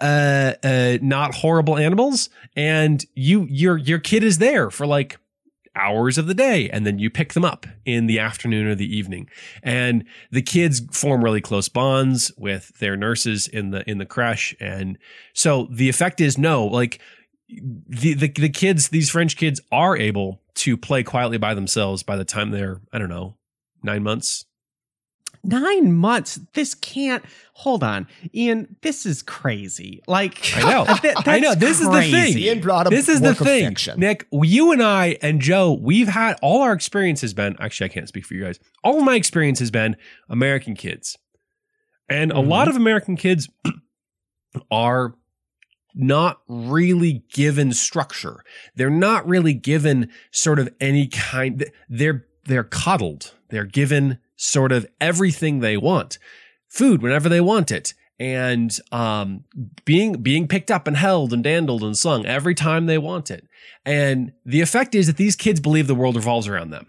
[0.00, 5.18] uh uh not horrible animals and you your your kid is there for like
[5.78, 8.96] hours of the day and then you pick them up in the afternoon or the
[8.96, 9.28] evening.
[9.62, 14.54] And the kids form really close bonds with their nurses in the in the creche
[14.60, 14.98] and
[15.32, 17.00] so the effect is no like
[17.48, 22.16] the, the the kids these french kids are able to play quietly by themselves by
[22.16, 23.36] the time they're i don't know
[23.82, 24.44] 9 months
[25.45, 26.41] Nine months.
[26.55, 27.24] This can't.
[27.55, 28.76] Hold on, Ian.
[28.82, 30.03] This is crazy.
[30.07, 30.95] Like I know.
[31.03, 31.51] th- I know.
[31.51, 32.39] that's This is the thing.
[32.39, 34.01] Ian brought a this is the work of thing, fiction.
[34.01, 34.26] Nick.
[34.32, 37.57] You and I and Joe, we've had all our experience has been.
[37.61, 38.59] Actually, I can't speak for you guys.
[38.84, 39.97] All of my experience has been
[40.28, 41.16] American kids,
[42.09, 42.70] and a lot mm-hmm.
[42.70, 43.49] of American kids
[44.70, 45.14] are
[45.95, 48.45] not really given structure.
[48.76, 51.70] They're not really given sort of any kind.
[51.89, 53.34] They're they're coddled.
[53.51, 56.18] They're given sort of everything they want,
[56.68, 59.45] food whenever they want it, and um,
[59.84, 63.47] being being picked up and held and dandled and sung every time they want it.
[63.84, 66.86] And the effect is that these kids believe the world revolves around them.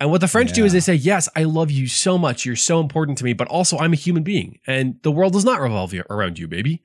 [0.00, 2.44] And what the French do is they say, "Yes, I love you so much.
[2.44, 5.44] You're so important to me, but also I'm a human being, and the world does
[5.44, 6.82] not revolve around you, baby."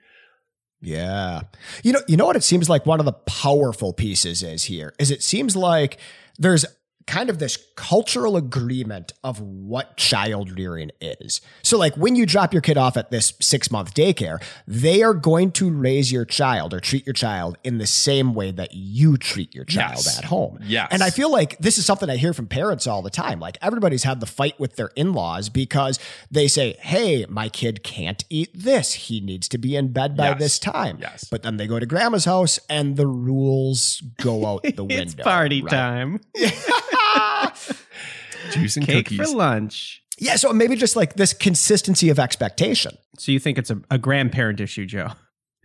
[0.82, 1.43] Yeah.
[1.82, 4.93] You know, you know what it seems like one of the powerful pieces is here
[4.99, 5.97] is it seems like
[6.38, 6.66] there's
[7.08, 11.41] kind of this cultural agreement of what child rearing is.
[11.62, 15.51] So like when you drop your kid off at this 6-month daycare, they are going
[15.54, 19.54] to raise your child or treat your child in the same way that you treat
[19.54, 20.18] your child Yes.
[20.18, 20.60] at home.
[20.64, 20.88] Yes.
[20.91, 23.39] And I feel like this is something I hear from parents all the time.
[23.39, 25.99] Like everybody's had the fight with their in-laws because
[26.32, 28.93] they say, "Hey, my kid can't eat this.
[28.93, 30.39] He needs to be in bed by Yes.
[30.39, 31.26] this time." Yes.
[31.30, 35.04] But then they go to grandma's house and the rules go out the window.
[35.04, 35.70] it's party right?
[35.72, 36.20] time.
[38.51, 39.32] Juice and Cake cookies.
[39.32, 40.03] for lunch.
[40.18, 42.97] Yeah, so maybe just like this consistency of expectation.
[43.18, 45.09] So you think it's a, a grandparent issue, Joe?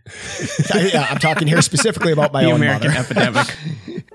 [0.75, 2.99] yeah, I'm talking here specifically about my the own American mother.
[2.99, 3.55] epidemic.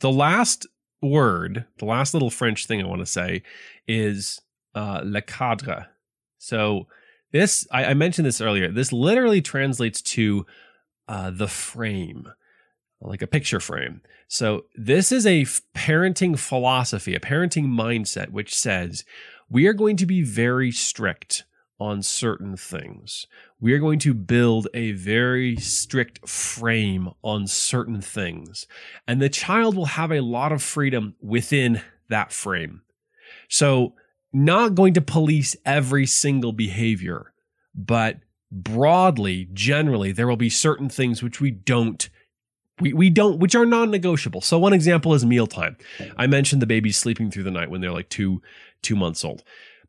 [0.00, 0.66] the last
[1.02, 3.42] word, the last little French thing I want to say
[3.86, 4.40] is
[4.74, 5.88] uh, le cadre.
[6.40, 6.86] So
[7.32, 8.72] this, I, I mentioned this earlier.
[8.72, 10.46] This literally translates to
[11.06, 12.26] uh, the frame,
[13.00, 14.00] like a picture frame.
[14.26, 15.42] So this is a
[15.76, 19.04] parenting philosophy, a parenting mindset, which says
[19.50, 21.44] we are going to be very strict
[21.78, 23.26] on certain things.
[23.60, 28.66] We are going to build a very strict frame on certain things
[29.06, 32.82] and the child will have a lot of freedom within that frame.
[33.48, 33.94] So,
[34.32, 37.32] not going to police every single behavior,
[37.74, 38.18] but
[38.50, 42.08] broadly, generally, there will be certain things which we don't.
[42.80, 44.40] We, we don't, which are non negotiable.
[44.40, 45.76] So, one example is mealtime.
[46.16, 48.40] I mentioned the babies sleeping through the night when they're like two,
[48.82, 49.42] two months old.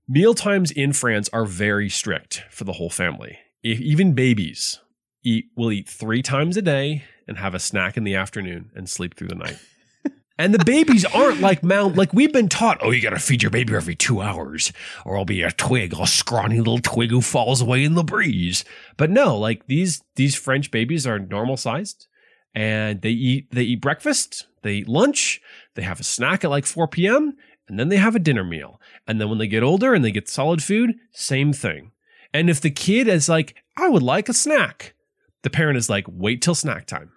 [0.07, 3.37] Meal times in France are very strict for the whole family.
[3.63, 4.79] If, even babies
[5.23, 8.89] eat will eat three times a day and have a snack in the afternoon and
[8.89, 9.57] sleep through the night.
[10.41, 12.79] And the babies aren't like mount like we've been taught.
[12.81, 14.73] Oh, you got to feed your baby every two hours,
[15.05, 18.65] or I'll be a twig, a scrawny little twig who falls away in the breeze.
[18.97, 22.07] But no, like these these French babies are normal sized,
[22.55, 25.39] and they eat they eat breakfast, they eat lunch,
[25.75, 27.37] they have a snack at like 4 p.m.,
[27.67, 28.81] and then they have a dinner meal.
[29.05, 31.91] And then when they get older and they get solid food, same thing.
[32.33, 34.95] And if the kid is like, I would like a snack,
[35.43, 37.11] the parent is like, wait till snack time.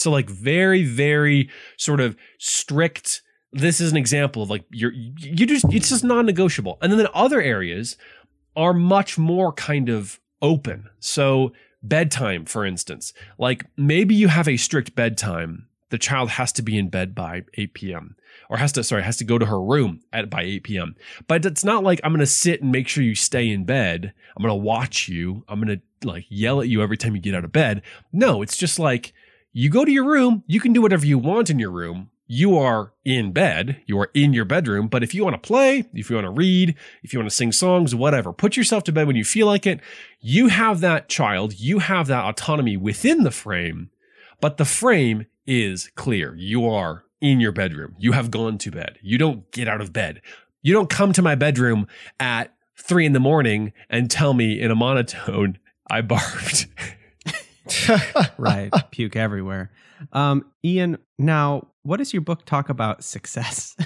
[0.00, 3.20] So like very, very sort of strict.
[3.52, 6.78] This is an example of like you're you just it's just non-negotiable.
[6.80, 7.98] And then in other areas
[8.56, 10.88] are much more kind of open.
[11.00, 15.66] So bedtime, for instance, like maybe you have a strict bedtime.
[15.90, 18.16] The child has to be in bed by 8 p.m.
[18.48, 20.96] or has to sorry has to go to her room at by 8 p.m.
[21.26, 24.14] But it's not like I'm gonna sit and make sure you stay in bed.
[24.34, 25.44] I'm gonna watch you.
[25.46, 27.82] I'm gonna like yell at you every time you get out of bed.
[28.12, 29.12] No, it's just like
[29.52, 32.10] you go to your room, you can do whatever you want in your room.
[32.26, 35.84] You are in bed, you are in your bedroom, but if you want to play,
[35.92, 38.92] if you want to read, if you want to sing songs, whatever, put yourself to
[38.92, 39.80] bed when you feel like it.
[40.20, 43.90] You have that child, you have that autonomy within the frame,
[44.40, 46.36] but the frame is clear.
[46.36, 47.96] You are in your bedroom.
[47.98, 48.98] You have gone to bed.
[49.02, 50.22] You don't get out of bed.
[50.62, 51.88] You don't come to my bedroom
[52.20, 55.58] at three in the morning and tell me in a monotone,
[55.90, 56.68] I barfed.
[58.38, 58.70] right.
[58.90, 59.70] Puke everywhere.
[60.12, 63.76] Um, Ian, now, what does your book talk about success?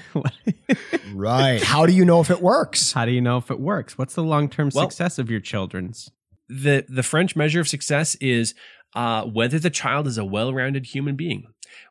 [1.14, 1.62] right.
[1.62, 2.92] How do you know if it works?
[2.92, 3.96] How do you know if it works?
[3.98, 6.10] What's the long term Well- success of your children's?
[6.48, 8.54] the the French measure of success is
[8.94, 11.44] uh, whether the child is a well-rounded human being,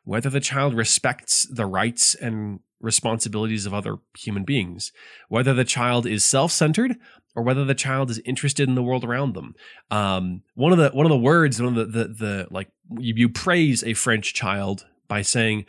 [0.04, 4.92] whether the child respects the rights and responsibilities of other human beings,
[5.28, 6.96] whether the child is self-centered
[7.36, 9.54] or whether the child is interested in the world around them.
[9.90, 12.68] Um, one of the one of the words, one of the the, the like
[12.98, 15.66] you, you praise a French child by saying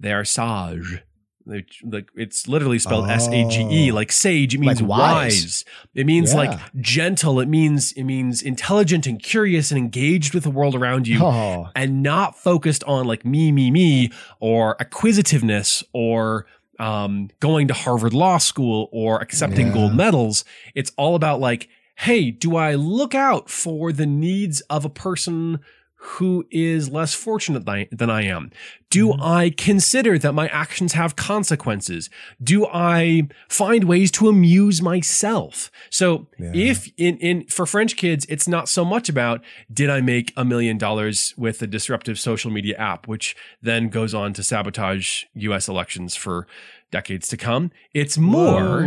[0.00, 1.02] they are sage.
[1.46, 3.94] They- Like it's literally spelled S A G E, Oh.
[3.94, 4.54] like sage.
[4.54, 5.32] It means Like wise.
[5.32, 5.64] wise.
[5.94, 6.40] It means Yeah.
[6.40, 7.40] like gentle.
[7.40, 11.68] It means it means intelligent and curious and engaged with the world around you, Oh,
[11.74, 14.10] and not focused on like me, me, me,
[14.40, 16.44] or acquisitiveness, or
[16.78, 19.72] um, going to Harvard Law School, or accepting Yeah.
[19.74, 20.44] gold medals.
[20.74, 25.60] It's all about like, hey, do I look out for the needs of a person?
[26.00, 28.50] Who is less fortunate than I- am?
[28.90, 29.22] Do Mm-hmm.
[29.22, 32.08] I consider that my actions have consequences?
[32.42, 35.70] Do I find ways to amuse myself?
[35.90, 36.52] So Yeah.
[36.54, 39.42] if in, in for French kids, it's not so much about
[39.72, 44.14] did I make a million dollars with a disruptive social media app, which then goes
[44.14, 46.46] on to sabotage US elections for
[46.90, 47.70] decades to come.
[47.92, 48.84] It's more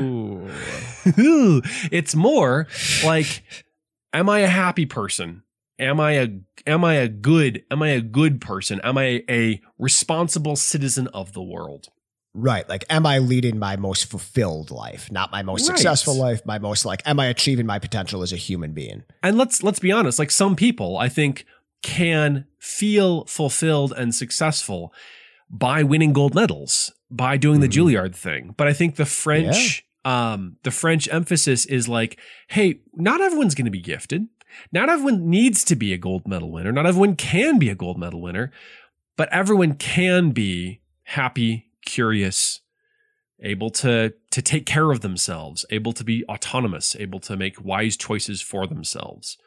[1.92, 2.68] it's more
[3.06, 3.44] like
[4.14, 5.44] am I a happy person?
[5.82, 6.28] Am I a
[6.66, 8.80] am I a good am I a good person?
[8.84, 11.88] Am I a responsible citizen of the world?
[12.34, 12.70] right.
[12.70, 15.12] Like, am I leading my most fulfilled life?
[15.12, 15.78] Not my most Right.
[15.78, 19.04] successful life, my most like, am I achieving my potential as a human being?
[19.22, 21.46] And let's let's be honest, like some people I think
[21.84, 24.94] can feel fulfilled and successful
[25.50, 27.74] by winning gold medals, by doing the Mhm.
[27.74, 28.54] Juilliard thing.
[28.56, 32.18] But I think the French um the French emphasis is like,
[32.48, 34.28] hey, not everyone's going to be gifted.
[34.72, 36.72] Not everyone needs to be a gold medal winner.
[36.72, 38.52] Not everyone can be a gold medal winner,
[39.18, 42.62] but everyone can be happy, curious,
[43.42, 47.98] able to to take care of themselves, able to be autonomous, able to make wise
[47.98, 49.38] choices for themselves.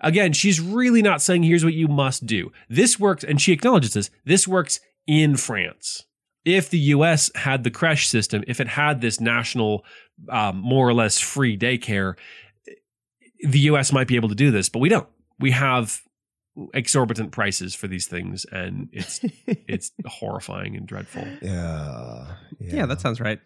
[0.00, 2.52] Again, she's really not saying here's what you must do.
[2.68, 4.10] This works, and she acknowledges this.
[4.24, 6.04] This works in France.
[6.44, 7.30] If the U.S.
[7.34, 9.84] had the creche system, if it had this national,
[10.28, 12.14] um, more or less free daycare,
[13.40, 13.92] the U.S.
[13.92, 15.06] might be able to do this, but we don't.
[15.38, 16.00] We have
[16.74, 21.26] exorbitant prices for these things, and it's it's horrifying and dreadful.
[21.42, 22.34] Yeah.
[22.60, 23.38] yeah, that sounds right.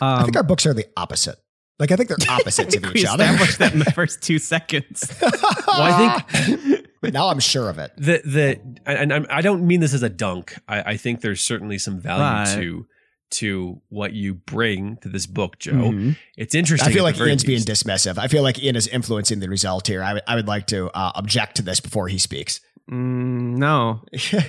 [0.00, 1.36] I Um, think our books are the opposite.
[1.78, 3.22] Like, I think they're opposites of each other.
[3.24, 5.16] established that in the first two seconds.
[5.22, 5.32] Well,
[5.68, 7.92] I think but now I'm sure of it.
[7.96, 10.56] the the and I'm- I don't mean this as a dunk.
[10.66, 12.54] I, I think there's certainly some value Right.
[12.56, 12.86] to
[13.30, 15.72] to what you bring to this book, Joe.
[15.72, 16.16] Mhm.
[16.36, 16.88] It's interesting.
[16.90, 18.18] I feel like the very Ian's being dismissive.
[18.18, 20.02] I feel like Ian is influencing the result here.
[20.02, 22.60] I would- I would like to uh, object to this before he speaks.
[22.90, 24.02] Mm, no.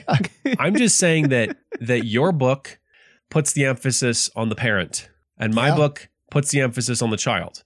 [0.59, 2.79] I'm just saying that that your book
[3.29, 5.75] puts the emphasis on the parent, and my Yeah.
[5.75, 7.63] book puts the emphasis on the child.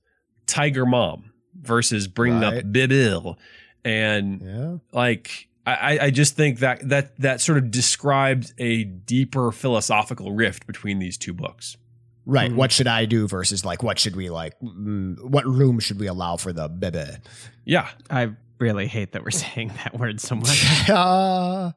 [0.48, 2.58] Tiger Mom versus bringing Right.
[2.58, 3.36] up Bébé,
[3.86, 4.78] and yeah.
[4.92, 10.68] like I, I just think that that that sort of describes a deeper philosophical rift
[10.68, 11.78] between these two books.
[12.26, 12.52] Right.
[12.52, 12.56] Mhm.
[12.56, 14.60] What should I do versus like what should we like?
[14.60, 17.20] mm, What room should we allow for the Bébé?
[17.66, 20.66] Yeah, I really hate that we're saying that word so much.
[20.90, 21.72] Uh,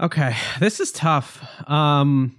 [0.00, 1.44] Okay, this is tough.
[1.68, 2.34] Um,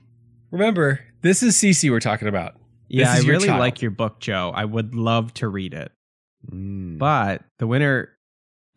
[0.52, 2.56] remember this is CC we're talking about.
[2.88, 3.60] yeah, This I is your really child.
[3.60, 4.52] like your book, Joe.
[4.54, 5.92] I would love to read it,
[6.52, 6.98] mm.
[6.98, 8.10] but the winner,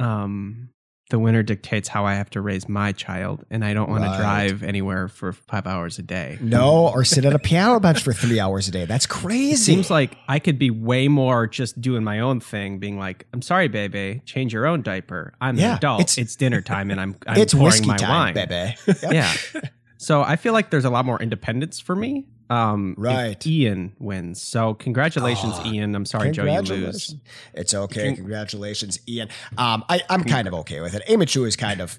[0.00, 0.68] um,
[1.10, 4.12] the winner dictates how I have to raise my child, and I don't want Right.
[4.16, 6.38] to drive anywhere for five hours a day.
[6.40, 8.84] no, or sit at a piano bench for three hours a day.
[8.86, 9.36] That's crazy.
[9.36, 9.56] It crazy.
[9.74, 13.42] seems like I could be way more just doing my own thing, being like, "I'm
[13.42, 15.34] sorry, baby, change your own diaper.
[15.42, 16.00] I'm Yeah, an adult.
[16.00, 19.12] it's- It's, dinner time, and I'm, I'm it's pouring whiskey my time, wine." Bébé.
[19.12, 19.60] Yeah.
[20.04, 22.26] So I feel like there's a lot more independence for me.
[22.50, 23.44] Um, Right.
[23.46, 24.42] Ian wins.
[24.42, 25.94] So congratulations, Oh, Ian.
[25.94, 27.14] I'm sorry, Joe, you lose.
[27.54, 28.12] It's okay.
[28.14, 29.30] Congratulations, Ian.
[29.56, 31.02] Um, I, I'm kind of okay with it.
[31.06, 31.98] Amy Chua is kind of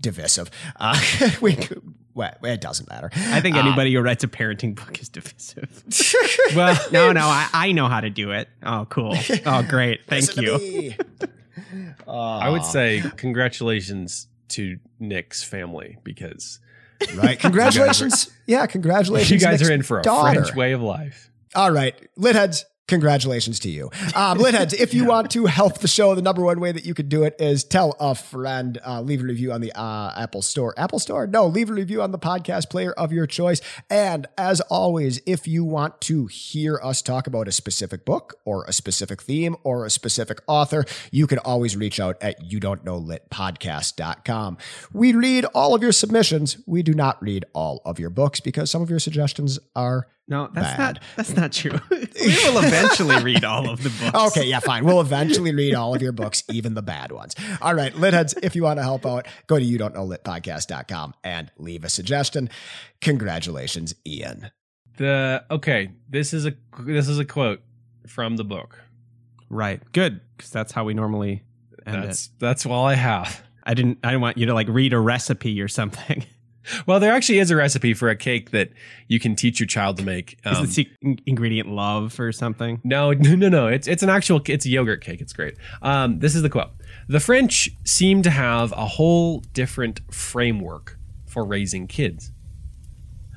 [0.00, 0.48] divisive.
[0.76, 0.96] Uh,
[1.40, 1.58] we,
[2.14, 3.10] well, it doesn't matter.
[3.16, 5.82] I think Uh, anybody who writes a parenting book is divisive.
[6.54, 8.48] Well, no, no, I, I know how to do it.
[8.62, 9.16] Oh, cool.
[9.46, 10.04] Oh, great.
[10.06, 10.58] Thank you.
[10.58, 10.96] me.
[12.08, 16.58] I would say congratulations to Nick's family because
[17.16, 17.38] right.
[17.40, 18.30] Congratulations.
[18.46, 19.30] yeah, congratulations.
[19.30, 20.42] you guys Nick's are in for a daughter.
[20.42, 21.30] French way of life.
[21.54, 22.64] All right, litheads.
[22.88, 23.88] Congratulations to you.
[24.16, 26.92] Um, Litheads, if you want to help the show, the number one way that you
[26.92, 30.42] can do it is tell a friend, uh, leave a review on the uh, Apple
[30.42, 30.74] Store.
[30.76, 31.28] Apple Store?
[31.28, 33.60] No, leave a review on the podcast player of your choice.
[33.88, 38.64] And as always, if you want to hear us talk about a specific book or
[38.64, 42.84] a specific theme or a specific author, you can always reach out at you don't
[42.84, 44.58] know lit podcast.com.
[44.92, 46.58] We read all of your submissions.
[46.66, 50.48] We do not read all of your books because some of your suggestions are no,
[50.54, 50.78] that's Bad.
[50.78, 51.78] not that's not true.
[51.90, 51.98] we
[52.44, 54.36] will eventually read all of the books.
[54.36, 54.84] Okay, yeah, fine.
[54.84, 57.34] We'll eventually read all of your books, even the bad ones.
[57.60, 61.14] All right, litheads, if you want to help out, go to you don't know litpodcast.com
[61.24, 62.48] and leave a suggestion.
[63.00, 64.50] Congratulations, Ian.
[64.96, 67.60] The okay, this is a this is a quote
[68.06, 68.80] from the book.
[69.48, 69.82] Right.
[69.92, 71.42] Good, because that's how we normally
[71.86, 72.32] end That's it.
[72.38, 73.42] that's all I have.
[73.64, 73.98] I didn't.
[74.04, 76.24] I didn't want you to like read a recipe or something.
[76.86, 78.70] Well, there actually is a recipe for a cake that
[79.08, 80.38] you can teach your child to make.
[80.44, 82.80] Is Um, the sec- ingredient love or something?
[82.84, 83.66] No, no, no, no.
[83.66, 85.20] It's it's an actual it's a yogurt cake.
[85.20, 85.54] It's great.
[85.82, 86.70] Um, this is the quote.
[87.08, 92.30] The French seem to have a whole different framework for raising kids.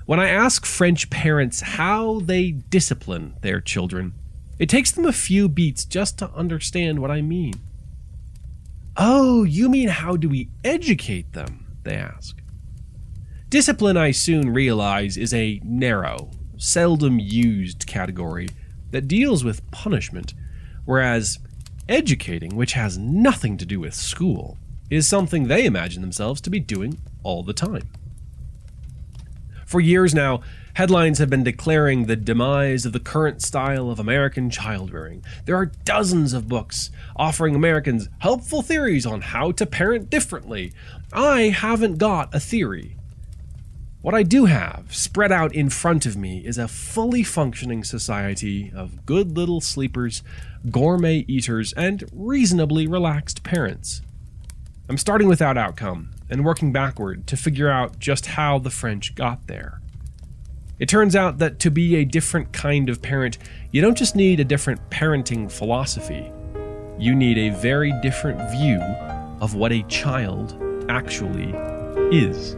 [0.06, 4.14] When I ask French parents how they discipline their children,
[4.60, 7.54] it takes them a few beats just to understand what I mean.
[8.98, 11.78] Oh, you mean how do we educate them?
[11.84, 12.38] They ask.
[13.54, 18.50] Discipline, I soon realize, is a narrow, seldom used category
[18.90, 20.34] that deals with punishment,
[20.86, 21.38] whereas
[21.88, 24.58] educating, which has nothing to do with school,
[24.90, 27.88] is something they imagine themselves to be doing all the time.
[29.68, 30.42] For years now,
[30.74, 35.24] headlines have been declaring the demise of the current style of American child rearing.
[35.46, 40.74] There are dozens of books offering Americans helpful theories on how to parent differently.
[41.14, 42.98] I haven't got a theory.
[44.04, 48.70] What I do have spread out in front of me is a fully functioning society
[48.76, 50.24] of good little sleepers,
[50.70, 54.02] gourmet eaters, and reasonably relaxed parents.
[54.90, 59.48] I'm starting without outcome and working backward to figure out just how the French got
[59.48, 59.80] there.
[60.80, 63.38] It turns out that to be a different kind of parent,
[63.72, 66.30] you don't just need a different parenting philosophy,
[67.00, 68.82] you need a very different view
[69.40, 71.56] of what a child actually
[72.12, 72.58] is.